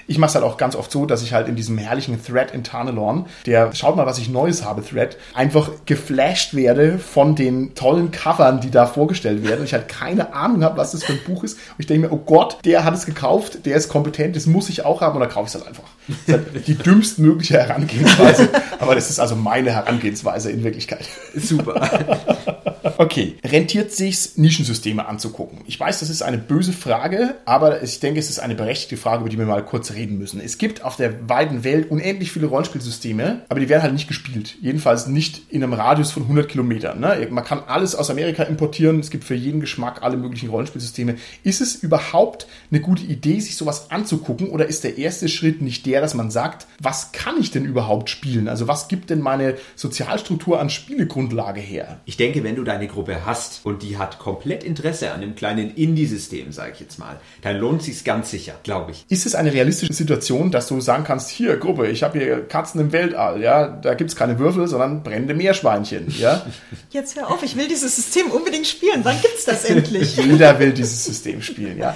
[0.09, 2.51] Ich mache es halt auch ganz oft so, dass ich halt in diesem herrlichen Thread
[2.51, 7.75] in Tarnelorn, der schaut mal, was ich Neues habe, Thread, einfach geflasht werde von den
[7.75, 9.59] tollen Covern, die da vorgestellt werden.
[9.59, 11.53] Und ich halt keine Ahnung habe, was das für ein Buch ist.
[11.53, 14.67] Und ich denke mir, oh Gott, der hat es gekauft, der ist kompetent, das muss
[14.69, 15.89] ich auch haben und dann kaufe ich es halt einfach.
[16.07, 18.49] Das ist halt die dümmstmögliche Herangehensweise.
[18.79, 21.05] Aber das ist also meine Herangehensweise in Wirklichkeit.
[21.35, 22.57] Super.
[22.97, 25.59] okay, rentiert sich's, Nischensysteme anzugucken?
[25.67, 29.21] Ich weiß, das ist eine böse Frage, aber ich denke, es ist eine berechtigte Frage,
[29.21, 30.39] über die wir mal kurz reden müssen.
[30.39, 34.55] Es gibt auf der weiten Welt unendlich viele Rollenspielsysteme, aber die werden halt nicht gespielt.
[34.61, 36.99] Jedenfalls nicht in einem Radius von 100 Kilometern.
[36.99, 37.27] Ne?
[37.29, 38.99] Man kann alles aus Amerika importieren.
[38.99, 41.15] Es gibt für jeden Geschmack alle möglichen Rollenspielsysteme.
[41.43, 45.85] Ist es überhaupt eine gute Idee, sich sowas anzugucken oder ist der erste Schritt nicht
[45.85, 48.47] der, dass man sagt, was kann ich denn überhaupt spielen?
[48.47, 51.99] Also was gibt denn meine Sozialstruktur an Spielegrundlage her?
[52.05, 55.75] Ich denke, wenn du deine Gruppe hast und die hat komplett Interesse an einem kleinen
[55.75, 59.05] Indie-System, sage ich jetzt mal, dann lohnt sich's ganz sicher, glaube ich.
[59.09, 62.79] Ist es eine realistische Situation, dass du sagen kannst, hier Gruppe, ich habe hier Katzen
[62.79, 66.45] im Weltall, ja, da gibt's keine Würfel, sondern brennende Meerschweinchen, ja?
[66.91, 69.01] Jetzt hör auf, ich will dieses System unbedingt spielen.
[69.03, 70.15] Wann gibt's das endlich?
[70.17, 71.95] Jeder will dieses System spielen, ja.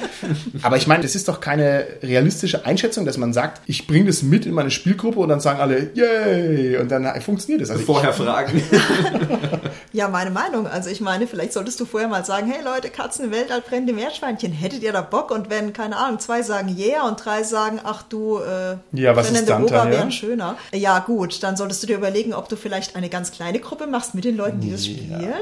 [0.61, 4.23] Aber ich meine, das ist doch keine realistische Einschätzung, dass man sagt, ich bringe das
[4.23, 7.69] mit in meine Spielgruppe und dann sagen alle, yay, und dann funktioniert das.
[7.69, 8.61] Also Vorher fragen.
[9.93, 10.65] Ja, meine Meinung.
[10.65, 13.93] Also ich meine, vielleicht solltest du vorher mal sagen, hey Leute, Katzen im Weltall, brennende
[13.93, 15.29] Meerschweinchen, hättet ihr da Bock?
[15.29, 19.27] Und wenn, keine Ahnung, zwei sagen yeah und drei sagen, ach du, äh, Ja, was
[19.29, 19.91] brennende Boba da, ja?
[19.91, 20.57] wären schöner.
[20.73, 24.15] Ja gut, dann solltest du dir überlegen, ob du vielleicht eine ganz kleine Gruppe machst
[24.15, 24.93] mit den Leuten, die das Ja.
[24.93, 25.33] spielen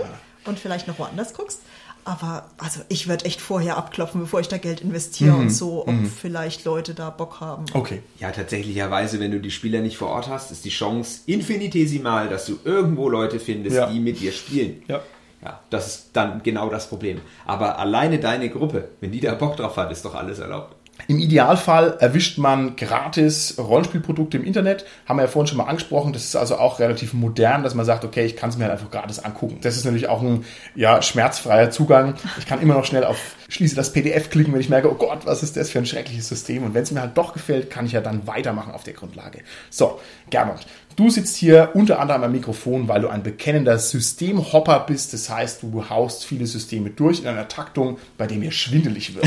[0.46, 1.60] und vielleicht noch woanders guckst.
[2.04, 5.40] Aber also ich würde echt vorher abklopfen, bevor ich da Geld investiere Mhm.
[5.42, 7.66] und so, ob vielleicht Leute da Bock haben.
[7.74, 8.02] okay.
[8.20, 12.46] Ja, tatsächlicherweise, wenn du die Spieler nicht vor Ort hast, ist die Chance infinitesimal, dass
[12.46, 13.88] du irgendwo Leute findest, Ja.
[13.88, 14.82] die mit dir spielen.
[14.88, 15.02] Ja.
[15.44, 17.20] Ja, das ist dann genau das Problem.
[17.46, 20.76] Aber alleine deine Gruppe, wenn die da Bock drauf hat, ist doch alles erlaubt.
[21.08, 24.86] Im Idealfall erwischt man gratis Rollenspielprodukte im Internet.
[25.08, 26.14] Haben wir ja vorhin schon mal angesprochen.
[26.14, 28.74] Das ist also auch relativ modern, dass man sagt, okay, ich kann es mir halt
[28.74, 29.60] einfach gratis angucken.
[29.62, 32.16] Das ist natürlich auch ein ja, schmerzfreier Zugang.
[32.40, 35.26] Ich kann immer noch schnell auf schließe das PDF klicken, wenn ich merke, oh Gott,
[35.26, 36.64] was ist das für ein schreckliches System.
[36.64, 39.40] Und wenn es mir halt doch gefällt, kann ich ja dann weitermachen auf der Grundlage.
[39.70, 40.66] So, Gernot,
[41.02, 45.14] du sitzt hier unter anderem am Mikrofon, weil du ein bekennender Systemhopper bist.
[45.14, 49.26] Das heißt, du haust viele Systeme durch in einer Taktung, bei dem mir schwindelig wird.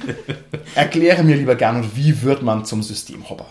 [0.74, 3.46] Erkläre mir lieber Gernot, wie wird man zum Systemhopper?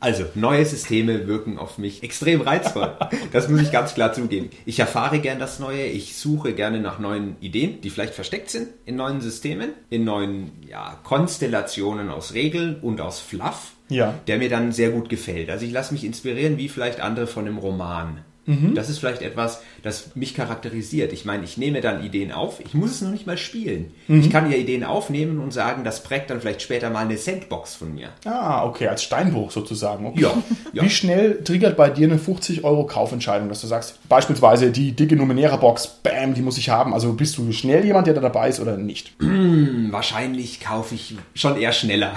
[0.00, 2.96] Also, neue Systeme wirken auf mich extrem reizvoll.
[3.32, 4.48] Das muss ich ganz klar zugeben.
[4.64, 8.68] Ich erfahre gern das Neue, ich suche gerne nach neuen Ideen, die vielleicht versteckt sind
[8.86, 14.14] in neuen Systemen, in neuen ja, Konstellationen aus Regeln und aus Fluff, Ja.
[14.26, 15.50] der mir dann sehr gut gefällt.
[15.50, 18.24] Also ich lasse mich inspirieren, wie vielleicht andere von einem Roman.
[18.74, 21.12] Das ist vielleicht etwas, das mich charakterisiert.
[21.12, 22.60] Ich meine, ich nehme dann Ideen auf.
[22.60, 23.92] Ich muss es noch nicht mal spielen.
[24.08, 27.74] Ich kann ja Ideen aufnehmen und sagen, das prägt dann vielleicht später mal eine Sandbox
[27.74, 28.08] von mir.
[28.24, 30.06] Ah, okay, als Steinbruch sozusagen.
[30.06, 30.22] Okay.
[30.22, 30.82] Ja, ja.
[30.82, 35.16] Wie schnell triggert bei dir eine 50 Euro Kaufentscheidung, dass du sagst, beispielsweise die dicke
[35.16, 36.94] Numenera-Box, bam, die muss ich haben.
[36.94, 39.14] Also bist du schnell jemand, der da dabei ist oder nicht?
[39.20, 42.14] Wahrscheinlich kaufe ich schon eher schneller.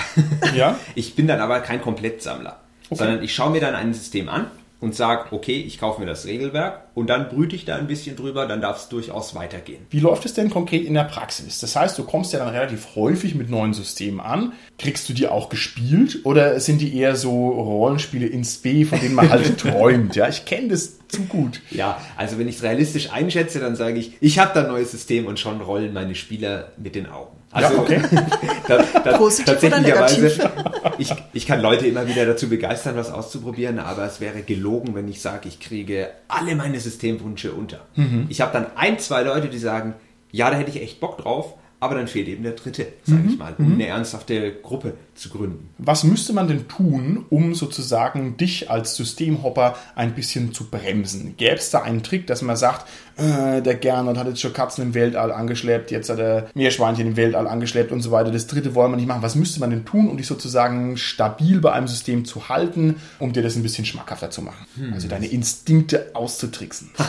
[0.56, 0.78] Ja?
[0.96, 4.48] Ich bin dann aber kein Komplettsammler, sondern ich schaue mir dann ein System an
[4.82, 8.16] und sage, okay, ich kaufe mir das Regelwerk und dann brüte ich da ein bisschen
[8.16, 9.86] drüber, dann darf es durchaus weitergehen.
[9.92, 11.60] Wie läuft es denn konkret in der Praxis?
[11.60, 14.54] Das heißt, du kommst ja dann relativ häufig mit neuen Systemen an.
[14.80, 19.16] Kriegst du die auch gespielt oder sind die eher so Rollenspiele ins B, von denen
[19.16, 20.16] man halt träumt?
[20.16, 21.62] Ja, ich kenne das zu gut.
[21.70, 24.92] Ja, also wenn ich es realistisch einschätze, dann sage ich, ich habe da ein neues
[24.92, 27.41] System und schon rollen meine Spieler mit den Augen.
[27.52, 28.02] Also, Ja, okay.
[29.46, 30.50] tatsächlicherweise,
[30.98, 35.08] ich, ich kann Leute immer wieder dazu begeistern, was auszuprobieren, aber es wäre gelogen, wenn
[35.10, 37.82] ich sage, ich kriege alle meine Systemwünsche unter.
[37.96, 38.28] Mhm.
[38.30, 39.96] Ich habe dann ein, zwei Leute, die sagen,
[40.32, 43.30] ja, da hätte ich echt Bock drauf, aber dann fehlt eben der dritte, sage Mhm.
[43.30, 45.70] ich mal, um eine ernsthafte Gruppe zu gründen.
[45.78, 51.36] Was müsste man denn tun, um sozusagen dich als Systemhopper ein bisschen zu bremsen?
[51.38, 54.84] Gäbe es da einen Trick, dass man sagt, äh, der Gernot hat jetzt schon Katzen
[54.86, 58.32] im Weltall angeschleppt, jetzt hat er Meerschweinchen im Weltall angeschleppt und so weiter.
[58.32, 59.22] Das dritte wollen wir nicht machen.
[59.22, 63.34] Was müsste man denn tun, um dich sozusagen stabil bei einem System zu halten, um
[63.34, 64.66] dir das ein bisschen schmackhafter zu machen?
[64.94, 66.92] Also deine Instinkte auszutricksen.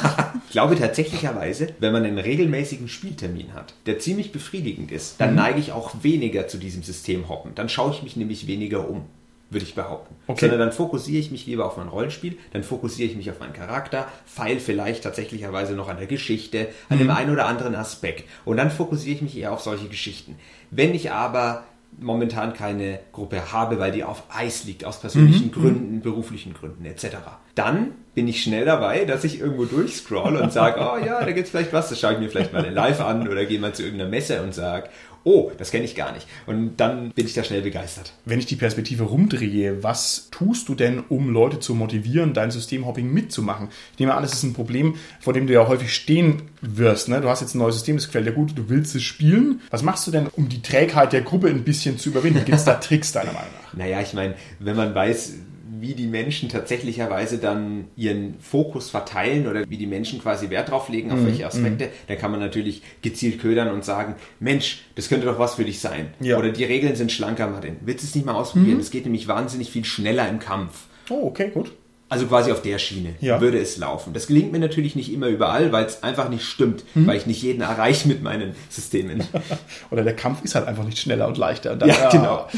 [0.49, 5.59] Ich glaube tatsächlicherweise, wenn man einen regelmäßigen Spieltermin hat, der ziemlich befriedigend ist, dann neige
[5.59, 7.55] ich auch weniger zu diesem System hoppen.
[7.55, 9.05] Dann schaue ich mich nämlich weniger um,
[9.51, 10.15] würde ich behaupten.
[10.27, 10.41] Okay.
[10.41, 13.53] Sondern dann fokussiere ich mich lieber auf mein Rollenspiel, dann fokussiere ich mich auf meinen
[13.53, 18.29] Charakter, feil vielleicht tatsächlicherweise noch an der Geschichte, an dem einen oder anderen Aspekt.
[18.45, 20.37] Und dann fokussiere ich mich eher auf solche Geschichten.
[20.71, 21.65] Wenn ich aber
[22.01, 27.17] momentan keine Gruppe habe, weil die auf Eis liegt, aus persönlichen Gründen, beruflichen Gründen etc.,
[27.55, 31.51] dann bin ich schnell dabei, dass ich irgendwo durchscroll und sage, oh ja, da gibt's
[31.51, 33.83] vielleicht was, das schaue ich mir vielleicht mal in live an oder gehe mal zu
[33.83, 34.89] irgendeiner Messe und sage,
[35.25, 36.27] oh, das kenne ich gar nicht.
[36.47, 38.13] Und dann bin ich da schnell begeistert.
[38.25, 43.13] Wenn ich die Perspektive rumdrehe, was tust du denn, um Leute zu motivieren, dein Systemhopping
[43.13, 43.69] mitzumachen?
[43.93, 47.09] Ich nehme an, das ist ein Problem, vor dem du ja häufig stehen wirst.
[47.09, 47.21] Ne?
[47.21, 49.61] Du hast jetzt ein neues System, das gefällt dir gut, du willst es spielen.
[49.71, 52.45] Was machst du denn, um die Trägheit der Gruppe ein bisschen zu überwinden?
[52.45, 53.75] Gibt es da Tricks deiner Meinung nach?
[53.75, 55.35] Naja, ich meine, wenn man weiß,
[55.83, 60.89] wie die Menschen tatsächlicherweise dann ihren Fokus verteilen oder wie die Menschen quasi Wert drauf
[60.89, 65.27] legen, auf welche Aspekte, dann kann man natürlich gezielt ködern und sagen, Mensch, das könnte
[65.27, 66.15] doch was für dich sein.
[66.21, 66.39] Ja.
[66.39, 67.77] Oder die Regeln sind schlanker, Martin.
[67.83, 68.81] Willst du es nicht mal ausprobieren?
[68.81, 70.85] Es geht nämlich wahnsinnig viel schneller im Kampf.
[71.11, 71.73] Oh, okay, gut.
[72.09, 73.41] Also quasi auf der Schiene Ja.
[73.41, 74.13] würde es laufen.
[74.13, 77.43] Das gelingt mir natürlich nicht immer überall, weil es einfach nicht stimmt, weil ich nicht
[77.43, 79.25] jeden erreiche mit meinen Systemen.
[79.91, 81.73] Oder der Kampf ist halt einfach nicht schneller und leichter.
[81.73, 82.49] Und dann- Ja, genau.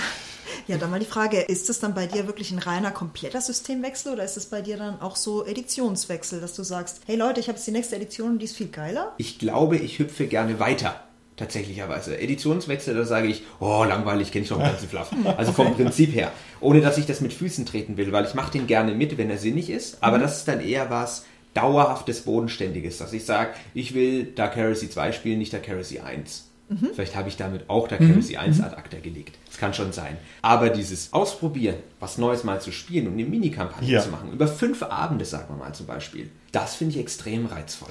[0.66, 4.14] Ja, dann mal die Frage, ist das dann bei dir wirklich ein reiner kompletter Systemwechsel
[4.14, 7.48] oder ist es bei dir dann auch so Editionswechsel, dass du sagst, hey Leute, ich
[7.48, 9.12] habe jetzt die nächste Edition und die ist viel geiler?
[9.18, 11.00] Ich glaube, ich hüpfe gerne weiter.
[11.36, 12.16] Tatsächlicherweise.
[12.16, 15.10] Editionswechsel, da sage ich, oh, langweilig, kenne ich doch den ganzen Fluff.
[15.36, 16.30] Also vom Prinzip her.
[16.60, 19.30] Ohne dass ich das mit Füßen treten will, weil ich mache den gerne mit, wenn
[19.30, 19.98] er sinnig ist.
[20.00, 24.88] Aber das ist dann eher was dauerhaftes, bodenständiges, dass ich sage, ich will Dark Heresy
[24.88, 26.48] 2 spielen, nicht Dark Heresy 1.
[26.94, 29.36] Vielleicht habe ich damit auch Dark Heresy 1 ad acta gelegt.
[29.54, 30.16] Das kann schon sein.
[30.42, 34.00] Aber dieses Ausprobieren, was Neues mal zu spielen und eine Minikampagne Ja.
[34.02, 37.90] zu machen, über fünf Abende, sagen wir mal zum Beispiel, das finde ich extrem reizvoll.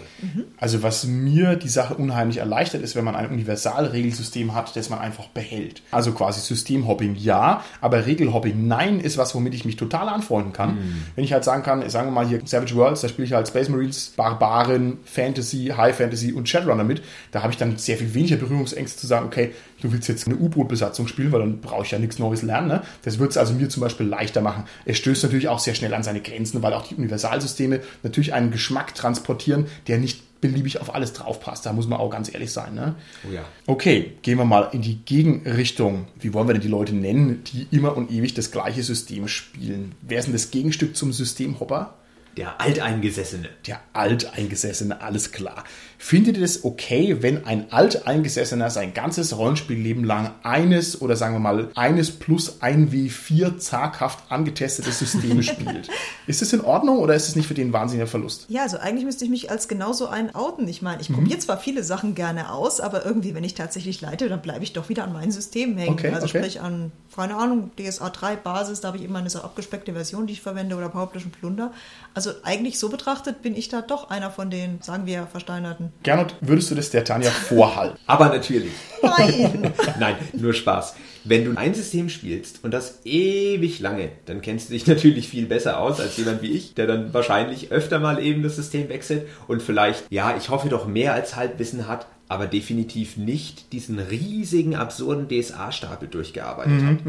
[0.58, 4.99] Also was mir die Sache unheimlich erleichtert, ist, wenn man ein Universalregelsystem hat, das man
[4.99, 5.82] einfach behält.
[5.91, 10.78] Also quasi Systemhopping ja, aber Regelhopping nein ist was, womit ich mich total anfreunden kann.
[11.15, 13.47] Wenn ich halt sagen kann, sagen wir mal hier Savage Worlds, da spiele ich halt
[13.47, 17.02] Space Marines, Barbaren, Fantasy, High Fantasy und Shadowrunner mit.
[17.32, 19.52] Da habe ich dann sehr viel weniger Berührungsängste zu sagen, okay,
[19.84, 22.69] du willst jetzt eine U-Boot-Besatzung spielen, weil dann brauche ich ja nichts Neues lernen.
[22.69, 22.82] Ne?
[23.04, 24.63] Das wird es also mir zum Beispiel leichter machen.
[24.86, 28.52] Es stößt natürlich auch sehr schnell an seine Grenzen, weil auch die Universalsysteme natürlich einen
[28.52, 31.65] Geschmack transportieren, der nicht beliebig auf alles draufpasst.
[31.65, 32.74] Da muss man auch ganz ehrlich sein.
[32.74, 32.96] Ne?
[33.28, 33.43] Oh ja.
[33.65, 36.08] Okay, gehen wir mal in die Gegenrichtung.
[36.19, 39.93] Wie wollen wir denn die Leute nennen, die immer und ewig das gleiche System spielen?
[40.02, 41.93] Wer ist denn das Gegenstück zum Systemhopper?
[42.38, 43.50] Der Alteingesessene.
[43.67, 45.63] Der Alteingesessene, alles klar.
[46.00, 51.39] Findet ihr das okay, wenn ein Alteingesessener sein ganzes Rollenspielleben lang eines oder sagen wir
[51.39, 55.89] mal eines plus ein W4 zaghaft angetestete Systeme spielt?
[56.28, 58.46] Ist das in Ordnung oder ist es nicht für den wahnsinniger Verlust?
[58.50, 60.67] Ja, also eigentlich müsste ich mich als genauso einen outen.
[60.67, 61.15] Ich meine, ich Mhm.
[61.15, 64.74] probiere zwar viele Sachen gerne aus, aber irgendwie, wenn ich tatsächlich leite, dann bleibe ich
[64.74, 65.93] doch wieder an meinem System hängen.
[65.93, 66.39] Okay, also okay.
[66.39, 70.28] sprich an, keine Ahnung, DSA 3 Basis, da habe ich eben eine so abgespeckte Version,
[70.28, 71.71] die ich verwende, oder Powerplus und Plunder.
[72.13, 75.93] Also eigentlich so betrachtet bin ich da doch einer von den, sagen wir, Versteinerten.
[76.04, 77.97] Gernot, würdest du das der Tanja vorhalten?
[78.08, 78.73] Aber natürlich.
[79.02, 79.73] Nein!
[79.99, 80.95] Nein, nur Spaß.
[81.26, 85.45] Wenn du ein System spielst und das ewig lange, dann kennst du dich natürlich viel
[85.45, 89.28] besser aus als jemand wie ich, der dann wahrscheinlich öfter mal eben das System wechselt
[89.47, 94.76] und vielleicht, ja, ich hoffe doch mehr als Halbwissen hat, aber definitiv nicht diesen riesigen,
[94.76, 97.06] absurden DSA-Stapel durchgearbeitet hat.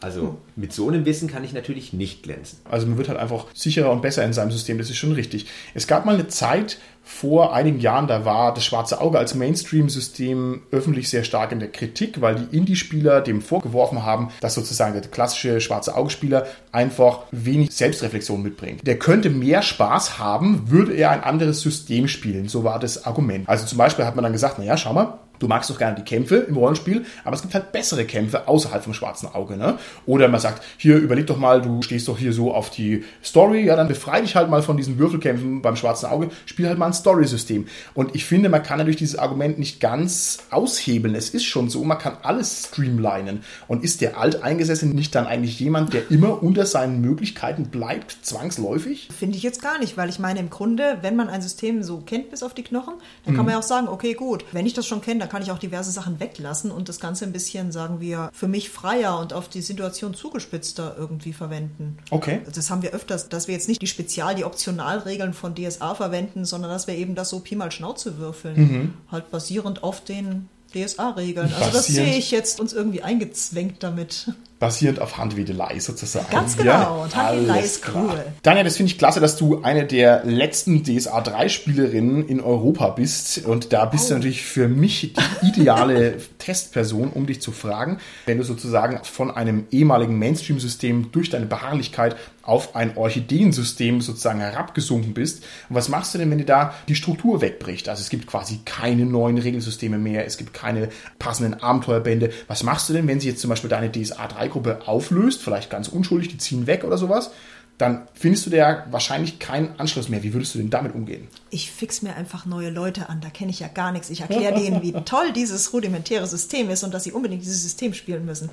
[0.00, 2.58] Also mit so einem Wissen kann ich natürlich nicht glänzen.
[2.64, 5.46] Also man wird halt einfach sicherer und besser in seinem System, das ist schon richtig.
[5.74, 6.78] Es gab mal eine Zeit
[7.08, 11.70] vor einigen Jahren, da war das Schwarze Auge als Mainstream-System öffentlich sehr stark in der
[11.70, 17.70] Kritik, weil die Indie-Spieler dem vorgeworfen haben, dass sozusagen der klassische Schwarze Auge-Spieler einfach wenig
[17.70, 18.84] Selbstreflexion mitbringt.
[18.84, 22.48] Der könnte mehr Spaß haben, würde er ein anderes System spielen.
[22.48, 23.48] So war das Argument.
[23.48, 26.02] Also zum Beispiel hat man dann gesagt, naja, schau mal, Du magst doch gerne die
[26.02, 29.56] Kämpfe im Rollenspiel, aber es gibt halt bessere Kämpfe außerhalb vom schwarzen Auge.
[29.56, 29.78] Ne?
[30.06, 33.64] Oder man sagt, hier überleg doch mal, du stehst doch hier so auf die Story,
[33.64, 36.86] ja, dann befrei dich halt mal von diesen Würfelkämpfen beim schwarzen Auge, spiel halt mal
[36.86, 37.66] ein Story-System.
[37.94, 41.14] Und ich finde, man kann natürlich dieses Argument nicht ganz aushebeln.
[41.14, 43.40] Es ist schon so, man kann alles streamlinen.
[43.68, 49.08] Und ist der Alteingesessene nicht dann eigentlich jemand, der immer unter seinen Möglichkeiten bleibt, zwangsläufig?
[49.16, 51.98] Finde ich jetzt gar nicht, weil ich meine, im Grunde, wenn man ein System so
[51.98, 52.94] kennt bis auf die Knochen,
[53.24, 55.42] dann kann man ja auch sagen, okay, gut, wenn ich das schon kenne, dann kann
[55.42, 59.18] ich auch diverse Sachen weglassen und das Ganze ein bisschen, sagen wir, für mich freier
[59.18, 61.98] und auf die Situation zugespitzter irgendwie verwenden.
[62.10, 62.42] Okay.
[62.54, 66.44] Das haben wir öfters, dass wir jetzt nicht die Spezial-, die Optionalregeln von DSA verwenden,
[66.44, 68.94] sondern dass wir eben das so Pi mal Schnauze würfeln.
[69.10, 71.52] Halt basierend auf den DSA-Regeln.
[71.58, 74.32] Also das sehe ich jetzt uns irgendwie eingezwängt damit.
[74.58, 76.26] Basierend auf Handwedelei sozusagen.
[76.30, 77.02] Ganz genau.
[77.02, 78.04] Und Handwedelei ist klar.
[78.08, 78.24] cool.
[78.42, 82.88] Daniel, das finde ich klasse, dass du eine der letzten DSA 3 Spielerinnen in Europa
[82.88, 83.44] bist.
[83.44, 84.16] Und da bist du Oh.
[84.16, 89.66] natürlich für mich die ideale Testperson, um dich zu fragen, wenn du sozusagen von einem
[89.70, 95.42] ehemaligen Mainstream-System durch deine Beharrlichkeit auf ein Orchideensystem sozusagen herabgesunken bist.
[95.68, 97.88] Und was machst du denn, wenn dir da die Struktur wegbricht?
[97.88, 100.88] Also es gibt quasi keine neuen Regelsysteme mehr, es gibt keine
[101.18, 102.30] passenden Abenteuerbände.
[102.46, 105.88] Was machst du denn, wenn sie jetzt zum Beispiel deine DSA 3-Gruppe auflöst, vielleicht ganz
[105.88, 107.30] unschuldig, die ziehen weg oder sowas?
[107.78, 110.22] Dann findest du da wahrscheinlich keinen Anschluss mehr.
[110.22, 111.28] Wie würdest du denn damit umgehen?
[111.50, 114.08] Ich fix mir einfach neue Leute an, da kenne ich ja gar nichts.
[114.08, 117.92] Ich erkläre denen, wie toll dieses rudimentäre System ist und dass sie unbedingt dieses System
[117.92, 118.48] spielen müssen.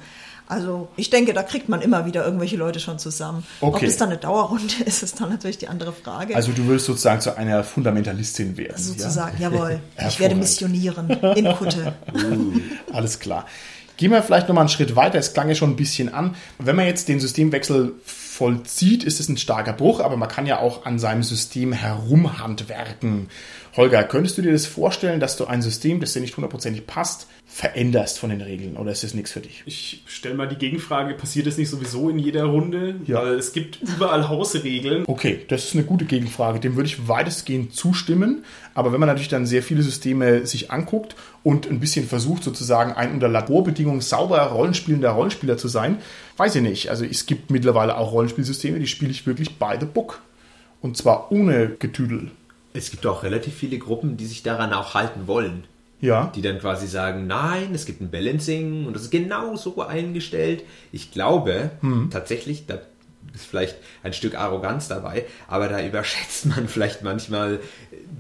[0.46, 3.46] Also ich denke, da kriegt man immer wieder irgendwelche Leute schon zusammen.
[3.62, 3.86] Ob Okay.
[3.86, 6.36] es dann eine Dauerrunde ist, ist dann natürlich die andere Frage.
[6.36, 8.76] Also du würdest sozusagen zu einer Fundamentalistin werden.
[8.78, 9.50] Sozusagen, ja?
[9.50, 9.80] jawohl.
[10.06, 11.94] Ich werde missionieren in Kutte.
[12.92, 13.46] Alles klar.
[14.04, 15.18] Gehen wir vielleicht nochmal einen Schritt weiter.
[15.18, 16.36] Es klang ja schon ein bisschen an.
[16.60, 20.60] Wenn man jetzt den Systemwechsel vollzieht, ist es ein starker Bruch, aber man kann ja
[20.60, 23.30] auch an seinem System herumhandwerken.
[23.76, 27.28] Holger, könntest du dir das vorstellen, dass du ein System, das dir nicht hundertprozentig passt,
[27.46, 29.64] veränderst von den Regeln oder ist das nichts für dich?
[29.66, 32.96] Ich stelle mal die Gegenfrage, passiert das nicht sowieso in jeder Runde?
[33.06, 33.24] Ja.
[33.24, 35.06] Weil es gibt überall Hausregeln.
[35.08, 36.60] Okay, das ist eine gute Gegenfrage.
[36.60, 38.44] Dem würde ich weitestgehend zustimmen.
[38.76, 42.94] Aber wenn man natürlich dann sehr viele Systeme sich anguckt und ein bisschen versucht, sozusagen
[42.94, 45.98] ein unter Laborbedingungen sauber rollenspielender Rollenspieler zu sein,
[46.38, 46.90] weiß ich nicht.
[46.90, 50.22] Also es gibt mittlerweile auch Rollenspielsysteme, die spiele ich wirklich by the book.
[50.82, 52.32] Und zwar ohne Getüdel.
[52.74, 55.66] Es gibt auch relativ viele Gruppen, die sich daran auch halten wollen.
[56.02, 56.32] Ja.
[56.36, 60.64] Die dann quasi sagen, nein, es gibt ein Balancing und das ist genau so eingestellt.
[60.92, 61.72] Ich glaube
[62.12, 62.80] tatsächlich, da
[63.34, 67.60] ist vielleicht ein Stück Arroganz dabei, aber da überschätzt man vielleicht manchmal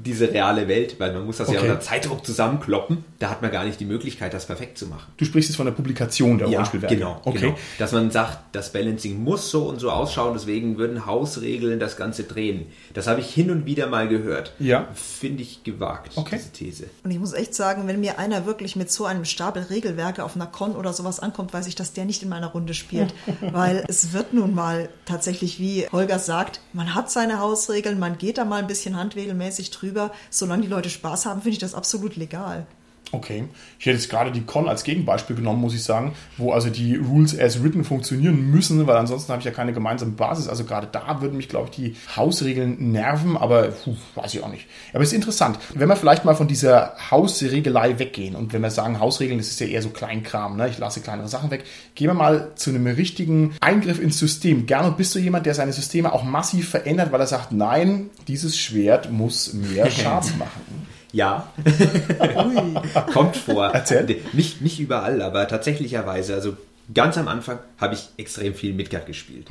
[0.03, 1.69] diese reale Welt, weil man muss das ja Okay.
[1.69, 3.05] unter Zeitdruck zusammenkloppen.
[3.19, 5.11] Da hat man gar nicht die Möglichkeit, das perfekt zu machen.
[5.17, 6.95] Du sprichst jetzt von der Publikation der Ja, Rollenspielwerke.
[6.95, 7.39] genau, Okay.
[7.39, 7.55] genau.
[7.77, 12.23] Dass man sagt, das Balancing muss so und so ausschauen, deswegen würden Hausregeln das Ganze
[12.23, 12.65] drehen.
[12.93, 14.53] Das habe ich hin und wieder mal gehört.
[14.59, 14.87] Ja.
[14.95, 16.37] Finde ich gewagt, Okay.
[16.37, 16.85] diese These.
[17.03, 20.35] Und ich muss echt sagen, wenn mir einer wirklich mit so einem Stapel Regelwerke auf
[20.35, 23.13] einer Con oder sowas ankommt, weiß ich, dass der nicht in meiner Runde spielt.
[23.41, 28.37] Weil es wird nun mal tatsächlich, wie Holger sagt, man hat seine Hausregeln, man geht
[28.37, 30.11] da mal ein bisschen handwedelmäßig drüber.
[30.29, 32.65] Solange die Leute Spaß haben, finde ich das absolut legal.
[33.13, 33.43] Okay.
[33.77, 36.95] Ich hätte jetzt gerade die Con als Gegenbeispiel genommen, muss ich sagen, wo also die
[36.95, 40.47] Rules as written funktionieren müssen, weil ansonsten habe ich ja keine gemeinsame Basis.
[40.47, 44.49] Also gerade da würden mich, glaube ich, die Hausregeln nerven, aber puh, weiß ich auch
[44.49, 44.65] nicht.
[44.93, 45.59] Aber es ist interessant.
[45.75, 49.59] Wenn wir vielleicht mal von dieser Hausregelei weggehen und wenn wir sagen, Hausregeln, das ist
[49.59, 50.69] ja eher so Kleinkram, ne?
[50.69, 54.65] ich lasse kleinere Sachen weg, gehen wir mal zu einem richtigen Eingriff ins System.
[54.65, 58.57] Gerne bist du jemand, der seine Systeme auch massiv verändert, weil er sagt, nein, dieses
[58.57, 60.92] Schwert muss mehr Schaden machen.
[61.13, 61.47] Ja,
[63.13, 63.67] kommt vor.
[63.67, 64.21] Erzähl.
[64.33, 66.33] Nicht, nicht überall, aber tatsächlicherweise.
[66.33, 66.57] Also
[66.93, 69.47] ganz am Anfang habe ich extrem viel Midgard gespielt.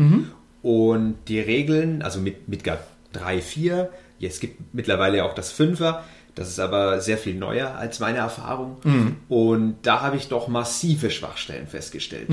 [0.63, 2.81] Und die Regeln, also mit Midgard
[3.15, 6.01] 3, 4, ja, es gibt mittlerweile auch das 5er,
[6.35, 8.79] das ist aber sehr viel neuer als meine Erfahrung.
[9.29, 12.29] Und da habe ich doch massive Schwachstellen festgestellt.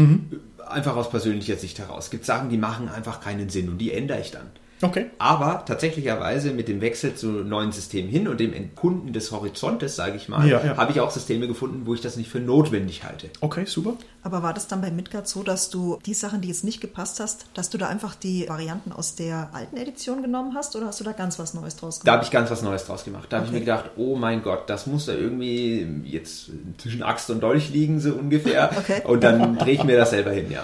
[0.68, 2.06] Einfach aus persönlicher Sicht heraus.
[2.06, 4.48] Es gibt Sachen, die machen einfach keinen Sinn und die ändere ich dann.
[4.82, 5.08] Okay.
[5.18, 10.16] Aber tatsächlicherweise mit dem Wechsel zu neuen Systemen hin und dem Entkunden des Horizontes, sage
[10.16, 10.78] ich mal, Ja, ja.
[10.78, 13.30] habe ich auch Systeme gefunden, wo ich das nicht für notwendig halte.
[13.42, 13.94] Okay, super.
[14.24, 17.20] Aber war das dann bei Midgard so, dass du die Sachen, die jetzt nicht gepasst
[17.20, 21.00] hast, dass du da einfach die Varianten aus der alten Edition genommen hast oder hast
[21.00, 22.16] du da ganz was Neues draus Da gemacht?
[22.16, 23.28] habe ich ganz was Neues draus gemacht.
[23.30, 27.30] Da habe ich mir gedacht, oh mein Gott, das muss da irgendwie jetzt zwischen Axt
[27.30, 28.70] und Dolch liegen, so ungefähr.
[28.80, 29.02] Okay.
[29.04, 30.64] Und dann drehe ich mir das selber hin, ja.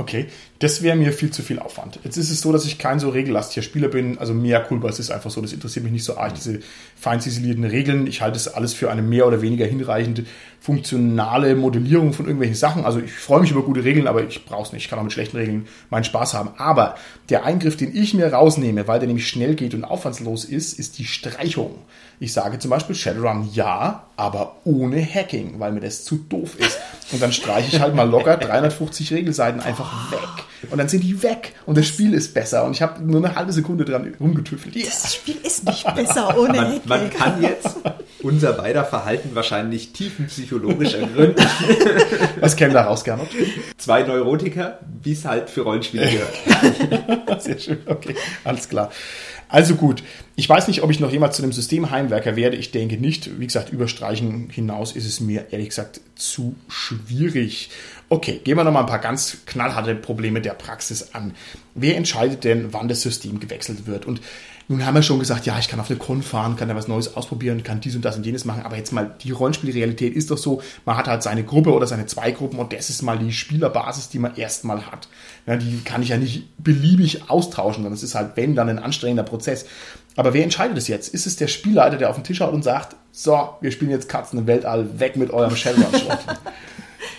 [0.00, 0.28] Okay,
[0.60, 2.00] das wäre mir viel zu viel Aufwand.
[2.04, 4.16] Jetzt ist es so, dass ich kein so regellastiger Spieler bin.
[4.16, 6.60] Also mehr Culpa, es ist einfach so, das interessiert mich nicht so arg, diese
[6.96, 8.06] fein ziselierten Regeln.
[8.06, 10.24] Ich halte es alles für eine mehr oder weniger hinreichende
[10.58, 12.86] funktionale Modellierung von irgendwelchen Sachen.
[12.86, 14.84] Also ich freue mich über gute Regeln, aber ich brauche es nicht.
[14.84, 16.52] Ich kann auch mit schlechten Regeln meinen Spaß haben.
[16.56, 16.94] Aber
[17.28, 20.98] der Eingriff, den ich mir rausnehme, weil der nämlich schnell geht und aufwandslos ist, ist
[20.98, 21.74] die Streichung.
[22.22, 26.78] Ich sage zum Beispiel Shadowrun ja, aber ohne Hacking, weil mir das zu doof ist.
[27.12, 30.20] Und dann streiche ich halt mal locker 350 Regelseiten einfach weg.
[30.70, 32.66] Und dann sind die weg und das Spiel ist besser.
[32.66, 34.76] Und ich habe nur eine halbe Sekunde dran rumgetüffelt.
[34.76, 34.84] Ja.
[34.84, 36.80] Das Spiel ist nicht besser ohne Man, Hacking.
[36.84, 37.76] man kann jetzt
[38.22, 41.42] unser beider Verhalten wahrscheinlich tiefenpsychologisch ergründen.
[42.40, 43.28] Was käme da raus, Gernot?
[43.78, 47.42] Zwei Neurotiker, wie es halt für Rollenspiele gehört.
[47.42, 48.90] Sehr schön, okay, alles klar.
[49.48, 50.02] Also gut,
[50.40, 52.56] ich weiß nicht, ob ich noch jemals zu einem Systemheimwerker werde.
[52.56, 53.38] Ich denke nicht.
[53.38, 57.68] Wie gesagt, überstreichen hinaus ist es mir ehrlich gesagt zu schwierig.
[58.08, 61.34] Okay, gehen wir noch mal ein paar ganz knallharte Probleme der Praxis an.
[61.74, 64.06] Wer entscheidet denn, wann das System gewechselt wird?
[64.06, 64.22] Und
[64.70, 66.86] nun haben wir schon gesagt, ja, ich kann auf eine Con fahren, kann da was
[66.86, 68.62] Neues ausprobieren, kann dies und das und jenes machen.
[68.62, 72.06] Aber jetzt mal, die Rollenspielrealität ist doch so, man hat halt seine Gruppe oder seine
[72.06, 75.08] zwei Gruppen und das ist mal die Spielerbasis, die man erstmal hat.
[75.46, 78.78] Ja, die kann ich ja nicht beliebig austauschen, sondern es ist halt, wenn, dann ein
[78.78, 79.66] anstrengender Prozess.
[80.16, 81.14] Aber wer entscheidet es jetzt?
[81.14, 84.08] Ist es der Spielleiter, der auf den Tisch haut und sagt, so, wir spielen jetzt
[84.08, 86.18] Katzen im Weltall, weg mit eurem Shadowrun-Schrott?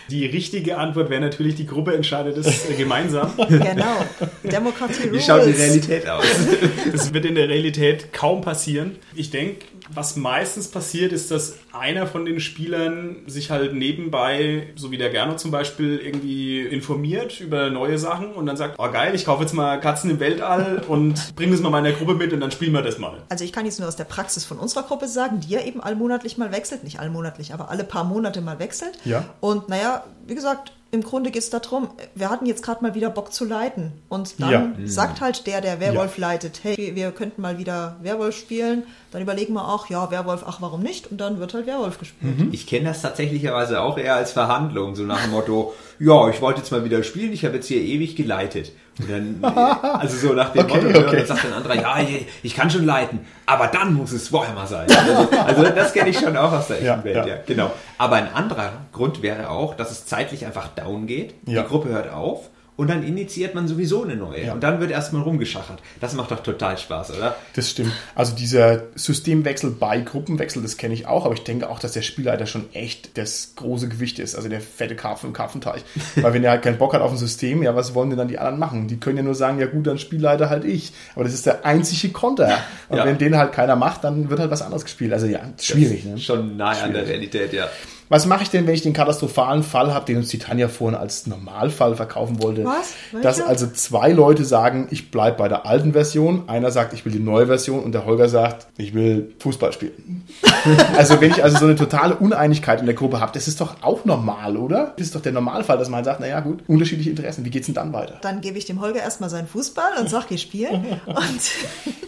[0.09, 3.31] Die richtige Antwort wäre natürlich, die Gruppe entscheidet es äh, gemeinsam.
[3.47, 4.05] Genau.
[4.43, 5.25] Demokratie Wie rules.
[5.25, 6.25] schaut die Realität aus?
[6.91, 8.97] Das wird in der Realität kaum passieren.
[9.15, 14.91] Ich denke, was meistens passiert, ist, dass einer von den Spielern sich halt nebenbei, so
[14.91, 19.15] wie der Gernot zum Beispiel, irgendwie informiert über neue Sachen und dann sagt, oh geil,
[19.15, 22.39] ich kaufe jetzt mal Katzen im Weltall und bringe das mal meiner Gruppe mit und
[22.39, 23.21] dann spielen wir das mal.
[23.29, 25.81] Also ich kann jetzt nur aus der Praxis von unserer Gruppe sagen, die ja eben
[25.81, 28.97] allmonatlich mal wechselt, nicht allmonatlich, aber alle paar Monate mal wechselt.
[29.05, 29.25] Ja.
[29.39, 33.09] Und naja, wie gesagt, im Grunde geht es darum, wir hatten jetzt gerade mal wieder
[33.09, 33.93] Bock zu leiten.
[34.09, 34.67] Und dann Ja.
[34.85, 38.83] sagt halt der, der Werwolf leitet, hey, wir könnten mal wieder Werwolf spielen.
[39.11, 41.09] Dann überlegen wir auch, ja, Werwolf, ach, warum nicht?
[41.09, 42.35] Und dann wird halt Werwolf gespielt.
[42.51, 46.59] Ich kenne das tatsächlicherweise auch eher als Verhandlung, so nach dem Motto, ja, ich wollte
[46.59, 48.71] jetzt mal wieder spielen, ich habe jetzt hier ewig geleitet.
[49.07, 51.17] Dann, also so nach dem Okay, Motto, ne, okay.
[51.17, 51.97] dann sagt ein anderer, ja,
[52.43, 54.87] ich- kann schon leiten, aber dann muss es Warhammer sein.
[55.45, 57.25] Also, also das kenne ich schon auch aus der echten Ja, Welt, ja.
[57.25, 57.35] ja.
[57.45, 57.71] genau.
[57.97, 62.11] Aber ein anderer Grund wäre auch, dass es zeitlich einfach down geht, die Gruppe hört
[62.11, 64.45] auf und dann initiiert man sowieso eine neue.
[64.45, 64.53] Ja.
[64.53, 65.79] Und dann wird erstmal rumgeschachert.
[65.99, 67.35] Das macht doch total Spaß, oder?
[67.53, 67.91] Das stimmt.
[68.15, 72.01] Also dieser Systemwechsel bei Gruppenwechsel, das kenne ich auch, aber ich denke auch, dass der
[72.01, 75.83] Spielleiter schon echt das große Gewicht ist, also der fette Karpfen im Karpfenteich.
[76.15, 78.29] Weil wenn er halt keinen Bock hat auf ein System, ja, was wollen denn dann
[78.29, 78.87] die anderen machen?
[78.87, 80.91] Die können ja nur sagen, ja gut, dann Spielleiter halt ich.
[81.13, 82.57] Aber das ist der einzige Konter.
[82.89, 83.05] Und Ja.
[83.05, 85.13] wenn den halt keiner macht, dann wird halt was anderes gespielt.
[85.13, 86.05] Also ja, schwierig.
[86.05, 86.17] Ne?
[86.17, 87.09] Schon nahe an der Schwierig.
[87.09, 87.69] Realität, ja.
[88.11, 90.99] Was mache ich denn, wenn ich den katastrophalen Fall habe, den uns die Tanja vorhin
[90.99, 92.65] als Normalfall verkaufen wollte?
[92.65, 92.93] Was?
[93.13, 93.23] Welcher?
[93.23, 96.43] Dass also zwei Leute sagen, ich bleibe bei der alten Version.
[96.47, 100.25] Einer sagt, ich will die neue Version und der Holger sagt, ich will Fußball spielen.
[100.97, 103.77] also wenn ich also so eine totale Uneinigkeit in der Gruppe habe, das ist doch
[103.81, 104.93] auch normal, oder?
[104.97, 107.75] Das ist doch der Normalfall, dass man sagt, naja gut, unterschiedliche Interessen, wie geht's denn
[107.75, 108.15] dann weiter?
[108.23, 110.85] Dann gebe ich dem Holger erstmal seinen Fußball und sag, geh spielen.
[111.05, 111.41] Und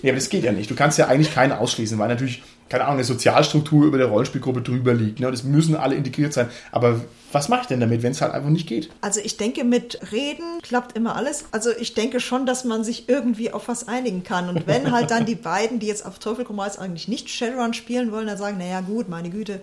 [0.01, 0.69] Ja, aber das geht ja nicht.
[0.69, 2.43] Du kannst ja eigentlich keinen ausschließen, weil natürlich,
[2.73, 5.19] keine Ahnung, eine Sozialstruktur über der Rollenspielgruppe drüber liegt.
[5.19, 5.27] Ne?
[5.27, 6.49] Und es müssen alle integriert sein.
[6.71, 7.01] Aber
[7.31, 8.89] was mache ich denn damit, wenn es halt einfach nicht geht?
[8.99, 11.45] Also ich denke, mit Reden klappt immer alles.
[11.51, 14.49] Also ich denke schon, dass man sich irgendwie auf was einigen kann.
[14.49, 17.75] Und wenn halt dann die beiden, die jetzt auf Teufel komm raus eigentlich nicht Shadowrun
[17.75, 19.61] spielen wollen, dann sagen, naja gut, meine Güte,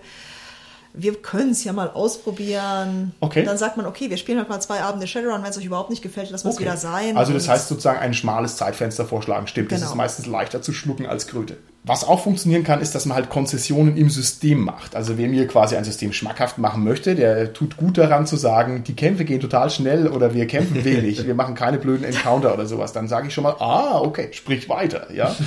[0.93, 3.11] wir können es ja mal ausprobieren.
[3.19, 3.41] Okay.
[3.41, 5.43] Und dann sagt man, okay, wir spielen halt mal zwei Abende Shadowrun.
[5.43, 7.17] Wenn es euch überhaupt nicht gefällt, lassen wir es wieder sein.
[7.17, 9.47] Also das heißt sozusagen ein schmales Zeitfenster vorschlagen.
[9.47, 9.91] Stimmt, das Genau.
[9.91, 11.57] ist meistens leichter zu schlucken als Kröte.
[11.83, 14.95] Was auch funktionieren kann, ist, dass man halt Konzessionen im System macht.
[14.95, 18.83] Also wer mir quasi ein System schmackhaft machen möchte, der tut gut daran zu sagen,
[18.83, 22.67] die Kämpfe gehen total schnell oder wir kämpfen wenig, wir machen keine blöden Encounter oder
[22.67, 22.93] sowas.
[22.93, 25.11] Dann sage ich schon mal, ah, okay, sprich weiter.
[25.13, 25.35] Ja?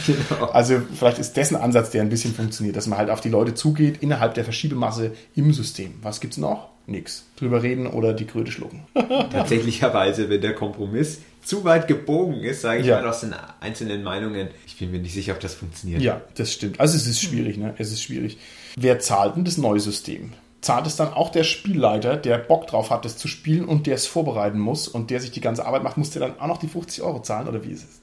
[0.52, 3.28] Also vielleicht ist das ein Ansatz, der ein bisschen funktioniert, dass man halt auf die
[3.28, 5.94] Leute zugeht innerhalb der Verschiebemasse im System.
[6.02, 6.68] Was gibt's noch?
[6.86, 7.24] Nix.
[7.36, 8.84] Drüber reden oder die Kröte schlucken.
[9.32, 13.00] Tatsächlicherweise, wenn der Kompromiss zu weit gebogen ist, sage ich Ja.
[13.00, 16.02] mal aus den einzelnen Meinungen, ich bin mir nicht sicher, ob das funktioniert.
[16.02, 16.80] Ja, das stimmt.
[16.80, 17.74] Also es ist schwierig, ne?
[17.78, 18.38] Es ist schwierig.
[18.76, 20.32] Wer zahlt denn das neue System?
[20.60, 23.96] Zahlt es dann auch der Spielleiter, der Bock drauf hat, das zu spielen und der
[23.96, 26.56] es vorbereiten muss und der sich die ganze Arbeit macht, muss der dann auch noch
[26.58, 28.00] die 50 Euro zahlen oder wie ist es?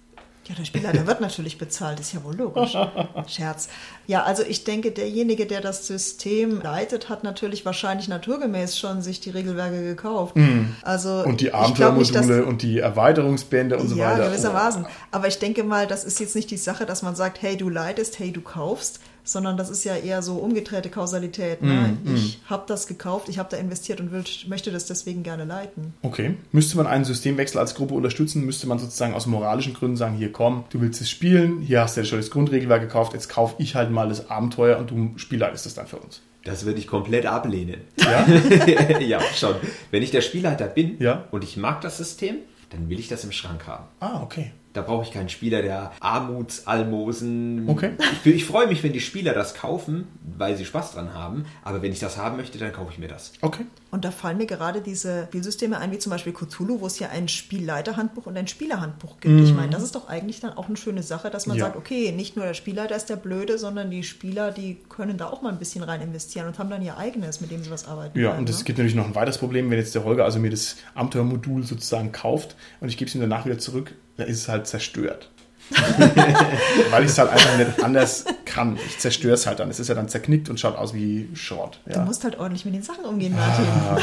[0.47, 2.75] Ja, der Spielleiter wird natürlich bezahlt, ist ja wohl logisch.
[3.27, 3.69] Scherz.
[4.07, 9.19] Ja, also ich denke, derjenige, der das System leitet, hat natürlich wahrscheinlich naturgemäß schon sich
[9.19, 10.35] die Regelwerke gekauft.
[10.81, 11.25] Also Mhm.
[11.25, 14.29] Und die Abenteuermodule und die Erweiterungsbände und so ja, weiter.
[14.29, 14.85] gewissermaßen.
[15.11, 17.69] Aber ich denke mal, das ist jetzt nicht die Sache, dass man sagt, hey, du
[17.69, 21.61] leitest, hey, du kaufst, sondern das ist ja eher so umgedrehte Kausalität.
[21.61, 21.97] Ne?
[22.03, 25.45] Mm, Ich habe das gekauft, ich habe da investiert und will, möchte das deswegen gerne
[25.45, 25.93] leiten.
[26.01, 26.35] Okay.
[26.51, 30.31] Müsste man einen Systemwechsel als Gruppe unterstützen, müsste man sozusagen aus moralischen Gründen sagen, hier
[30.31, 33.55] komm, du willst es spielen, hier hast du ja schon das Grundregelwerk gekauft, jetzt kauf
[33.57, 36.21] ich halt mal das Abenteuer und du spielleitest es dann für uns.
[36.43, 37.81] Das würde ich komplett ablehnen.
[37.97, 38.25] Ja?
[38.99, 39.55] ja, schon.
[39.91, 41.25] Wenn ich der Spielleiter bin Ja.
[41.31, 42.37] und ich mag das System,
[42.71, 43.85] dann will ich das im Schrank haben.
[43.99, 44.51] ah, okay.
[44.73, 47.65] Da brauche ich keinen Spieler, der Armutsalmosen.
[47.67, 47.91] Okay.
[48.23, 50.07] Ich, ich freue mich, wenn die Spieler das kaufen,
[50.37, 51.45] weil sie Spaß dran haben.
[51.63, 53.33] Aber wenn ich das haben möchte, dann kaufe ich mir das.
[53.41, 53.65] Okay.
[53.91, 57.09] Und da fallen mir gerade diese Spielsysteme ein, wie zum Beispiel Cthulhu, wo es ja
[57.09, 59.41] ein Spielleiterhandbuch und ein Spielerhandbuch gibt.
[59.41, 61.59] Ich meine, das ist doch eigentlich dann auch eine schöne Sache, dass man Mhm.
[61.59, 61.65] Ja.
[61.65, 65.27] sagt, okay, nicht nur der Spielleiter ist der Blöde, sondern die Spieler, die können da
[65.27, 67.85] auch mal ein bisschen rein investieren und haben dann ihr eigenes, mit dem sie was
[67.87, 68.63] arbeiten Ja, können, und es ne?
[68.63, 72.11] gibt natürlich noch ein weiteres Problem, wenn jetzt der Holger also mir das Abenteuermodul sozusagen
[72.13, 75.29] kauft und ich gebe es ihm danach wieder zurück, ist es halt zerstört.
[76.91, 78.77] Weil ich es halt einfach nicht anders kann.
[78.87, 79.69] Ich zerstöre es halt dann.
[79.69, 81.79] Es ist ja dann zerknickt und schaut aus wie Schrott.
[81.85, 82.05] Du Ja.
[82.05, 83.65] musst halt ordentlich mit den Sachen umgehen, Martin.
[83.65, 83.97] Ah,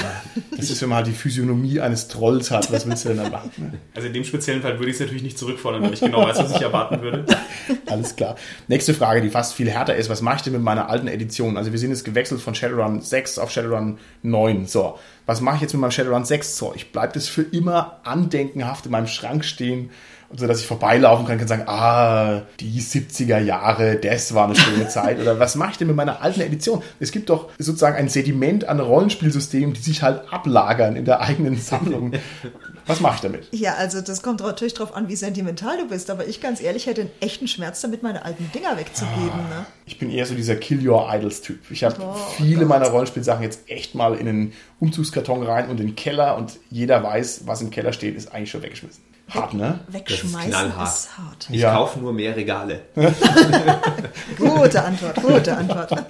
[0.56, 2.72] das ist, wenn man halt die Physiognomie eines Trolls hat.
[2.72, 3.50] Was willst du denn dann machen?
[3.58, 3.72] ne?
[3.94, 6.38] Also in dem speziellen Fall würde ich es natürlich nicht zurückfordern, weil ich genau weiß,
[6.38, 7.24] was ich erwarten würde.
[7.86, 8.36] Alles klar.
[8.68, 10.08] Nächste Frage, die fast viel härter ist.
[10.08, 11.56] Was mache ich denn mit meiner alten Edition?
[11.56, 14.66] Also wir sind jetzt gewechselt von Shadowrun 6 auf Shadowrun 9.
[14.66, 16.92] So, was mache ich jetzt mit meinem Shadowrun 6 Zeug?
[16.92, 19.90] Bleibt es für immer andenkenhaft in meinem Schrank stehen,
[20.36, 24.56] so dass ich vorbeilaufen kann und kann sagen, ah, die 70er Jahre, das war eine
[24.56, 25.18] schöne Zeit.
[25.20, 26.82] Oder was mache ich denn mit meiner alten Edition?
[27.00, 31.56] Es gibt doch sozusagen ein Sediment an Rollenspielsystemen, die sich halt ablagern in der eigenen
[31.58, 32.12] Sammlung.
[32.86, 33.48] Was mache ich damit?
[33.52, 36.86] Ja, also das kommt natürlich drauf an, wie sentimental du bist, aber ich ganz ehrlich
[36.86, 39.48] hätte einen echten Schmerz damit, meine alten Dinger wegzugeben.
[39.48, 39.66] Ne?
[39.86, 41.58] Ich bin eher so dieser Kill Your Idols Typ.
[41.70, 42.68] Ich habe Oh viele Gott.
[42.68, 47.02] meiner Rollenspielsachen jetzt echt mal in einen Umzugskarton rein und in den Keller und jeder
[47.02, 49.02] weiß, was im Keller steht, ist eigentlich schon weggeschmissen.
[49.28, 49.80] Hart, ne?
[49.88, 50.88] Wegschmeißen knallhart.
[50.88, 51.48] ist hart.
[51.50, 51.74] Ich Ja.
[51.74, 52.80] kaufe nur mehr Regale.
[54.36, 55.90] Gute Antwort, gute Antwort.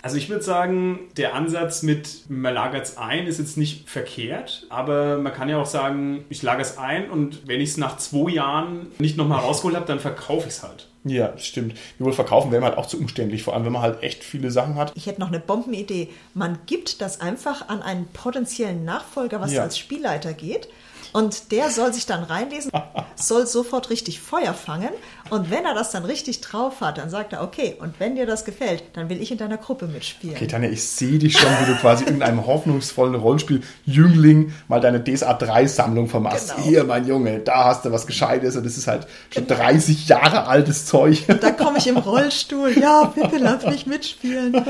[0.00, 4.64] Also ich würde sagen, der Ansatz mit man lagert es ein ist jetzt nicht verkehrt,
[4.70, 7.98] aber man kann ja auch sagen, ich lagere es ein und wenn ich es nach
[7.98, 10.88] zwei Jahren nicht nochmal rausgeholt habe, dann verkaufe ich es halt.
[11.04, 11.74] Ja, stimmt.
[11.98, 14.76] Wohl verkaufen wäre halt auch zu umständlich, vor allem wenn man halt echt viele Sachen
[14.76, 14.92] hat.
[14.94, 16.08] Ich hätte noch eine Bombenidee.
[16.32, 19.62] Man gibt das einfach an einen potenziellen Nachfolger, was Ja.
[19.62, 20.68] als Spielleiter geht.
[21.12, 22.70] Und der soll sich dann reinlesen,
[23.16, 24.90] soll sofort richtig Feuer fangen.
[25.30, 28.26] Und wenn er das dann richtig drauf hat, dann sagt er, okay, und wenn dir
[28.26, 30.36] das gefällt, dann will ich in deiner Gruppe mitspielen.
[30.36, 35.36] Okay, Tanja, ich sehe dich schon, wie du quasi irgendeinem hoffnungsvollen Rollenspiel-Jüngling mal deine DSA
[35.36, 36.54] 3-Sammlung vermachst.
[36.54, 36.68] Genau.
[36.68, 40.46] Hier, mein Junge, da hast du was Gescheites und das ist halt schon 30 Jahre
[40.46, 41.24] altes Zeug.
[41.40, 42.76] Da komme ich im Rollstuhl.
[42.78, 44.60] Ja, bitte lass mich mitspielen.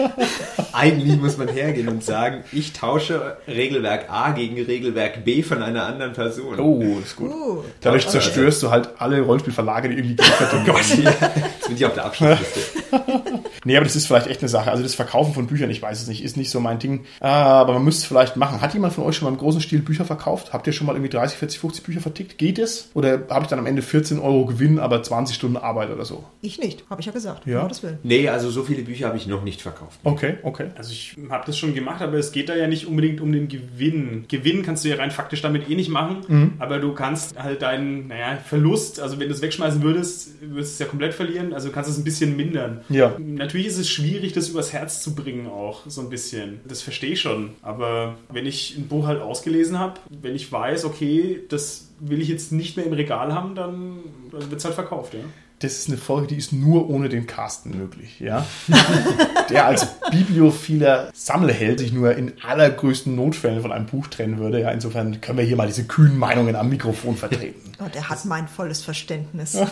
[0.73, 5.87] Eigentlich muss man hergehen und sagen, ich tausche Regelwerk A gegen Regelwerk B von einer
[5.87, 6.59] anderen Person.
[6.61, 7.31] Oh, ist gut.
[7.31, 10.48] Uh, Dadurch zerstörst du halt alle Rollenspielverlage, die irgendwie Geld.
[10.67, 11.11] Gott, ja.
[11.11, 12.83] Jetzt bin ich auf der Abschlussliste.
[13.69, 14.71] Nee, aber das ist vielleicht echt eine Sache.
[14.71, 17.05] Also das Verkaufen von Büchern, ich weiß es nicht, ist nicht so mein Ding.
[17.21, 18.63] Aber man müsste es vielleicht machen.
[18.63, 20.55] Hat jemand von euch schon mal im großen Stil Bücher verkauft?
[20.55, 22.39] Habt ihr schon mal irgendwie 30, 40, 50 Bücher vertickt?
[22.39, 22.89] Geht es?
[22.95, 26.25] Oder habe ich dann am Ende 14 Euro Gewinn, aber 20 Stunden Arbeit oder so?
[26.41, 27.47] Ich nicht, habe ich ja gesagt.
[27.47, 27.57] Ja.
[27.57, 27.99] Um Gottes Willen.
[28.05, 30.01] Nee, also so viele Bücher habe ich noch nicht verkauft.
[30.03, 30.69] Okay, okay.
[30.75, 33.49] Also ich habe das schon gemacht, aber es geht da ja nicht unbedingt um den
[33.49, 34.25] Gewinn.
[34.29, 38.09] Gewinn kannst du ja rein faktisch damit eh nicht machen, aber du kannst halt deinen
[38.09, 41.69] naja, Verlust, also wenn du es wegschmeißen würdest, würdest du es ja komplett verlieren, also
[41.69, 42.81] du kannst es ein bisschen mindern.
[42.89, 43.15] Ja.
[43.19, 46.61] Natürlich ist es schwierig, das übers Herz zu bringen auch, so ein bisschen.
[46.67, 47.51] Das verstehe ich schon.
[47.63, 52.29] Aber wenn ich ein Buch halt ausgelesen habe, wenn ich weiß, okay, das will ich
[52.29, 53.99] jetzt nicht mehr im Regal haben, dann,
[54.31, 55.21] dann wird es halt verkauft, ja.
[55.61, 58.47] Das ist eine Folge, die ist nur ohne den Carsten möglich, ja.
[59.51, 64.61] Der als bibliophiler Sammlerheld sich nur in allergrößten Notfällen von einem Buch trennen würde.
[64.61, 67.73] Ja, insofern können wir hier mal diese kühnen Meinungen am Mikrofon vertreten.
[67.79, 69.57] Und er hat mein volles Verständnis.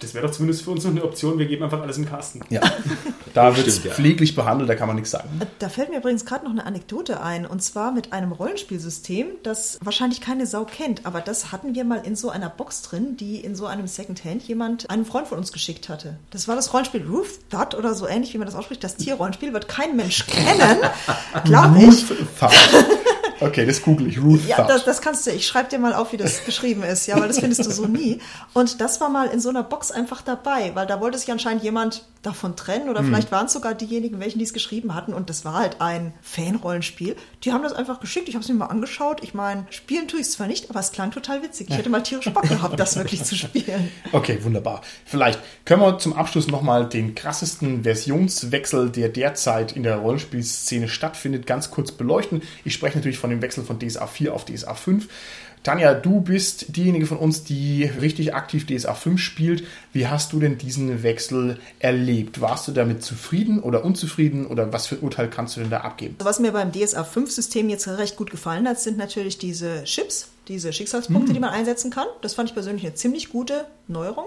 [0.00, 2.40] Das wäre doch zumindest für uns noch eine Option, wir geben einfach alles im Kasten.
[2.48, 2.60] Ja.
[3.34, 5.28] Da wird es pfleglich behandelt, da kann man nichts sagen.
[5.58, 9.78] Da fällt mir übrigens gerade noch eine Anekdote ein, und zwar mit einem Rollenspielsystem, das
[9.82, 13.36] wahrscheinlich keine Sau kennt, aber das hatten wir mal in so einer Box drin, die
[13.36, 16.18] in so einem Secondhand jemand, einen Freund von uns geschickt hatte.
[16.30, 18.82] Das war das Rollenspiel Ruth Thud oder so ähnlich, wie man das ausspricht.
[18.82, 20.78] Das Tierrollenspiel wird kein Mensch kennen,
[21.44, 22.06] glaube ich.
[22.06, 22.99] Thud.
[23.40, 24.20] Okay, das google ich.
[24.20, 24.68] Ruth Ja, Thud.
[24.68, 25.30] das, das kannst du.
[25.30, 27.86] Ich schreibe dir mal auf, wie das geschrieben ist, ja, weil das findest du so
[27.86, 28.20] nie.
[28.52, 31.62] Und das war mal in so einer Box einfach dabei, weil da wollte sich anscheinend
[31.62, 35.14] jemand davon trennen oder vielleicht waren es sogar diejenigen, welchen die es geschrieben hatten.
[35.14, 37.16] Und das war halt ein Fan-Rollenspiel.
[37.44, 38.28] Die haben das einfach geschickt.
[38.28, 39.22] Ich habe es mir mal angeschaut.
[39.22, 41.68] Ich meine, spielen tue ich es zwar nicht, aber es klang total witzig.
[41.70, 43.90] Ich hätte mal tierisch Bock gehabt, das wirklich zu spielen.
[44.12, 44.82] Okay, wunderbar.
[45.04, 51.46] Vielleicht können wir zum Abschluss nochmal den krassesten Versionswechsel, der derzeit in der Rollenspielszene stattfindet,
[51.46, 52.42] ganz kurz beleuchten.
[52.64, 55.08] Ich spreche natürlich von dem Wechsel von DSA 4 auf DSA 5.
[55.62, 59.64] Tanja, du bist diejenige von uns, die richtig aktiv DSA 5 spielt.
[59.92, 62.40] Wie hast du denn diesen Wechsel erlebt?
[62.40, 65.82] Warst du damit zufrieden oder unzufrieden oder was für ein Urteil kannst du denn da
[65.82, 66.16] abgeben?
[66.20, 70.72] Was mir beim DSA 5-System jetzt recht gut gefallen hat, sind natürlich diese Chips, diese
[70.72, 72.06] Schicksalspunkte, die man einsetzen kann.
[72.20, 74.26] Das fand ich persönlich eine ziemlich gute Neuerung.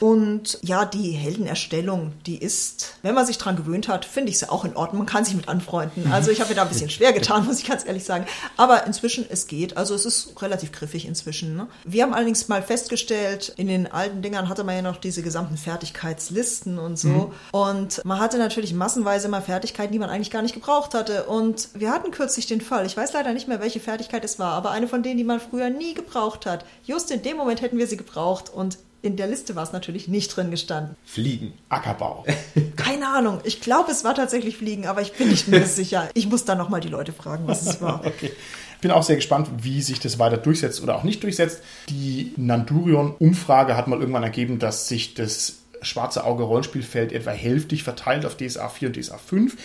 [0.00, 4.50] Und ja, die Heldenerstellung, die ist, wenn man sich dran gewöhnt hat, finde ich sie
[4.50, 4.98] auch in Ordnung.
[4.98, 6.10] Man kann sich mit anfreunden.
[6.16, 8.24] Also ich habe mir da ein bisschen schwer getan, muss ich ganz ehrlich sagen.
[8.56, 9.76] Aber inzwischen, es geht.
[9.76, 11.56] Also es ist relativ griffig inzwischen.
[11.56, 11.66] Ne?
[11.84, 15.58] Wir haben allerdings mal festgestellt, in den alten Dingern hatte man ja noch diese gesamten
[15.58, 17.34] Fertigkeitslisten und so.
[17.52, 21.24] Und man hatte natürlich massenweise mal Fertigkeiten, die man eigentlich gar nicht gebraucht hatte.
[21.24, 24.52] Und wir hatten kürzlich den Fall, ich weiß leider nicht mehr, welche Fertigkeit es war,
[24.52, 26.64] aber eine von denen, die man früher nie gebraucht hat.
[26.84, 30.08] Just in dem Moment hätten wir sie gebraucht und in der Liste war es natürlich
[30.08, 30.96] nicht drin gestanden.
[31.04, 31.52] Fliegen.
[31.68, 32.24] Ackerbau.
[32.76, 33.40] Keine Ahnung.
[33.44, 36.08] Ich glaube, es war tatsächlich Fliegen, aber ich bin nicht mehr sicher.
[36.14, 38.04] Ich muss da nochmal die Leute fragen, was es war.
[38.06, 38.32] Okay.
[38.80, 41.62] Bin auch sehr gespannt, wie sich das weiter durchsetzt oder auch nicht durchsetzt.
[41.88, 48.26] Die Nandurion-Umfrage hat mal irgendwann ergeben, dass sich das schwarze Auge Rollenspielfeld etwa hälftig verteilt
[48.26, 49.56] auf DSA 4 und DSA 5.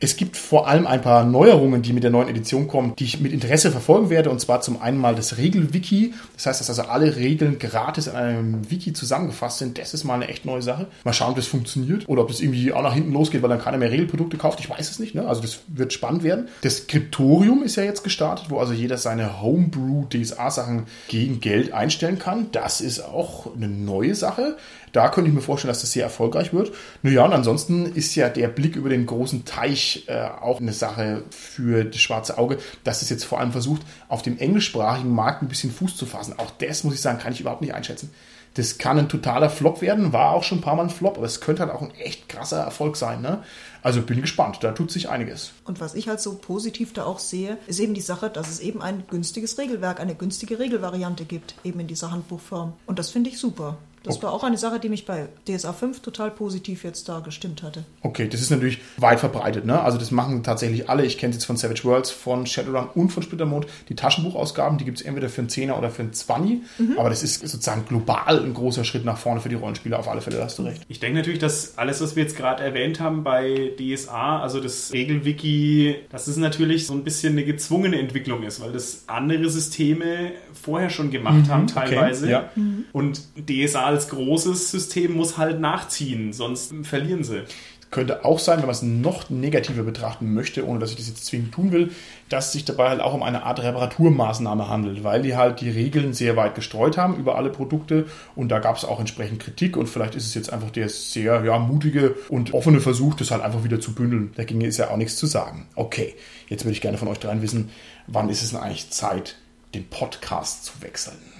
[0.00, 3.20] Es gibt vor allem ein paar Neuerungen, die mit der neuen Edition kommen, die ich
[3.20, 4.30] mit Interesse verfolgen werde.
[4.30, 6.14] Und zwar zum einen mal das Regelwiki.
[6.34, 9.78] Das heißt, dass also alle Regeln gratis in einem Wiki zusammengefasst sind.
[9.78, 10.86] Das ist mal eine echt neue Sache.
[11.04, 13.60] Mal schauen, ob das funktioniert oder ob das irgendwie auch nach hinten losgeht, weil dann
[13.60, 14.60] keiner mehr Regelprodukte kauft.
[14.60, 15.14] Ich weiß es nicht.
[15.14, 15.26] Ne?
[15.26, 16.48] Also das wird spannend werden.
[16.62, 22.18] Das Skriptorium ist ja jetzt gestartet, wo also jeder seine Homebrew DSA-Sachen gegen Geld einstellen
[22.18, 22.50] kann.
[22.52, 24.56] Das ist auch eine neue Sache.
[24.92, 26.72] Da könnte ich mir vorstellen, dass das sehr erfolgreich wird.
[27.02, 31.24] Naja, und ansonsten ist ja der Blick über den großen Teich äh, auch eine Sache
[31.30, 35.48] für das schwarze Auge, dass es jetzt vor allem versucht, auf dem englischsprachigen Markt ein
[35.48, 36.34] bisschen Fuß zu fassen.
[36.38, 38.10] Auch das, muss ich sagen, kann ich überhaupt nicht einschätzen.
[38.54, 41.26] Das kann ein totaler Flop werden, war auch schon ein paar Mal ein Flop, aber
[41.26, 43.20] es könnte halt auch ein echt krasser Erfolg sein.
[43.20, 43.42] Ne?
[43.82, 45.52] Also bin gespannt, da tut sich einiges.
[45.64, 48.58] Und was ich halt so positiv da auch sehe, ist eben die Sache, dass es
[48.58, 52.72] eben ein günstiges Regelwerk, eine günstige Regelvariante gibt, eben in dieser Handbuchform.
[52.86, 53.78] Und das finde ich super.
[54.04, 54.24] Das Okay.
[54.26, 57.84] war auch eine Sache, die mich bei DSA 5 total positiv jetzt da gestimmt hatte.
[58.02, 59.64] Okay, das ist natürlich weit verbreitet.
[59.64, 59.80] Ne?
[59.80, 61.04] Also das machen tatsächlich alle.
[61.04, 63.66] Ich kenne es jetzt von Savage Worlds, von Shadowrun und von Splittermond.
[63.88, 66.62] Die Taschenbuchausgaben, die gibt es entweder für einen Zehner oder für einen Zwanni.
[66.96, 69.98] Aber das ist sozusagen global ein großer Schritt nach vorne für die Rollenspieler.
[69.98, 70.82] Auf alle Fälle, da hast du recht.
[70.88, 74.92] Ich denke natürlich, dass alles, was wir jetzt gerade erwähnt haben bei DSA, also das
[74.92, 80.32] Regelwiki, dass es natürlich so ein bisschen eine gezwungene Entwicklung ist, weil das andere Systeme
[80.52, 82.28] vorher schon gemacht haben teilweise.
[82.30, 82.50] ja.
[82.92, 87.44] Und DSA als großes System muss halt nachziehen, sonst verlieren sie.
[87.90, 91.24] Könnte auch sein, wenn man es noch negativer betrachten möchte, ohne dass ich das jetzt
[91.24, 91.90] zwingend tun will,
[92.28, 95.70] dass es sich dabei halt auch um eine Art Reparaturmaßnahme handelt, weil die halt die
[95.70, 98.04] Regeln sehr weit gestreut haben über alle Produkte
[98.36, 101.42] und da gab es auch entsprechend Kritik und vielleicht ist es jetzt einfach der sehr
[101.46, 104.32] ja, mutige und offene Versuch, das halt einfach wieder zu bündeln.
[104.36, 105.66] Dagegen ist ja auch nichts zu sagen.
[105.74, 106.14] Okay,
[106.48, 107.70] jetzt würde ich gerne von euch dreien wissen,
[108.06, 109.36] wann ist es denn eigentlich Zeit,
[109.72, 111.37] den Podcast zu wechseln?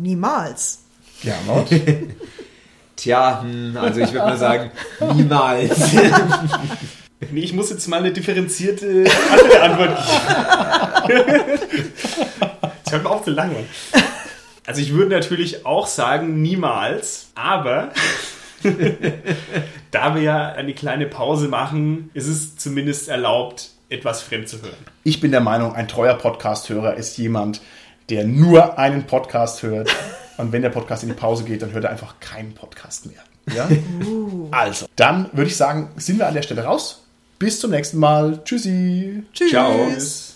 [0.00, 0.80] Niemals.
[1.22, 1.68] Gernot?
[2.96, 4.70] Tja, hm, also ich würde mal sagen,
[5.14, 5.78] niemals.
[7.32, 11.58] Nee, ich muss jetzt mal eine differenzierte andere Antwort geben.
[12.86, 13.68] Ich hört mir auf zu langweilen.
[14.66, 17.90] Also ich würde natürlich auch sagen, niemals, aber
[19.90, 24.78] da wir ja eine kleine Pause machen, ist es zumindest erlaubt, etwas fremd zu hören.
[25.04, 27.60] Ich bin der Meinung, ein treuer Podcast-Hörer ist jemand,
[28.10, 29.94] der nur einen Podcast hört.
[30.36, 33.20] Und wenn der Podcast in die Pause geht, dann hört er einfach keinen Podcast mehr.
[33.54, 33.68] Ja?
[34.50, 37.02] Also, dann würde ich sagen, sind wir an der Stelle raus.
[37.38, 38.42] Bis zum nächsten Mal.
[38.44, 39.22] Tschüssi.
[39.32, 39.50] Tschüss.
[39.50, 39.88] Ciao.
[39.90, 40.27] Tschüss.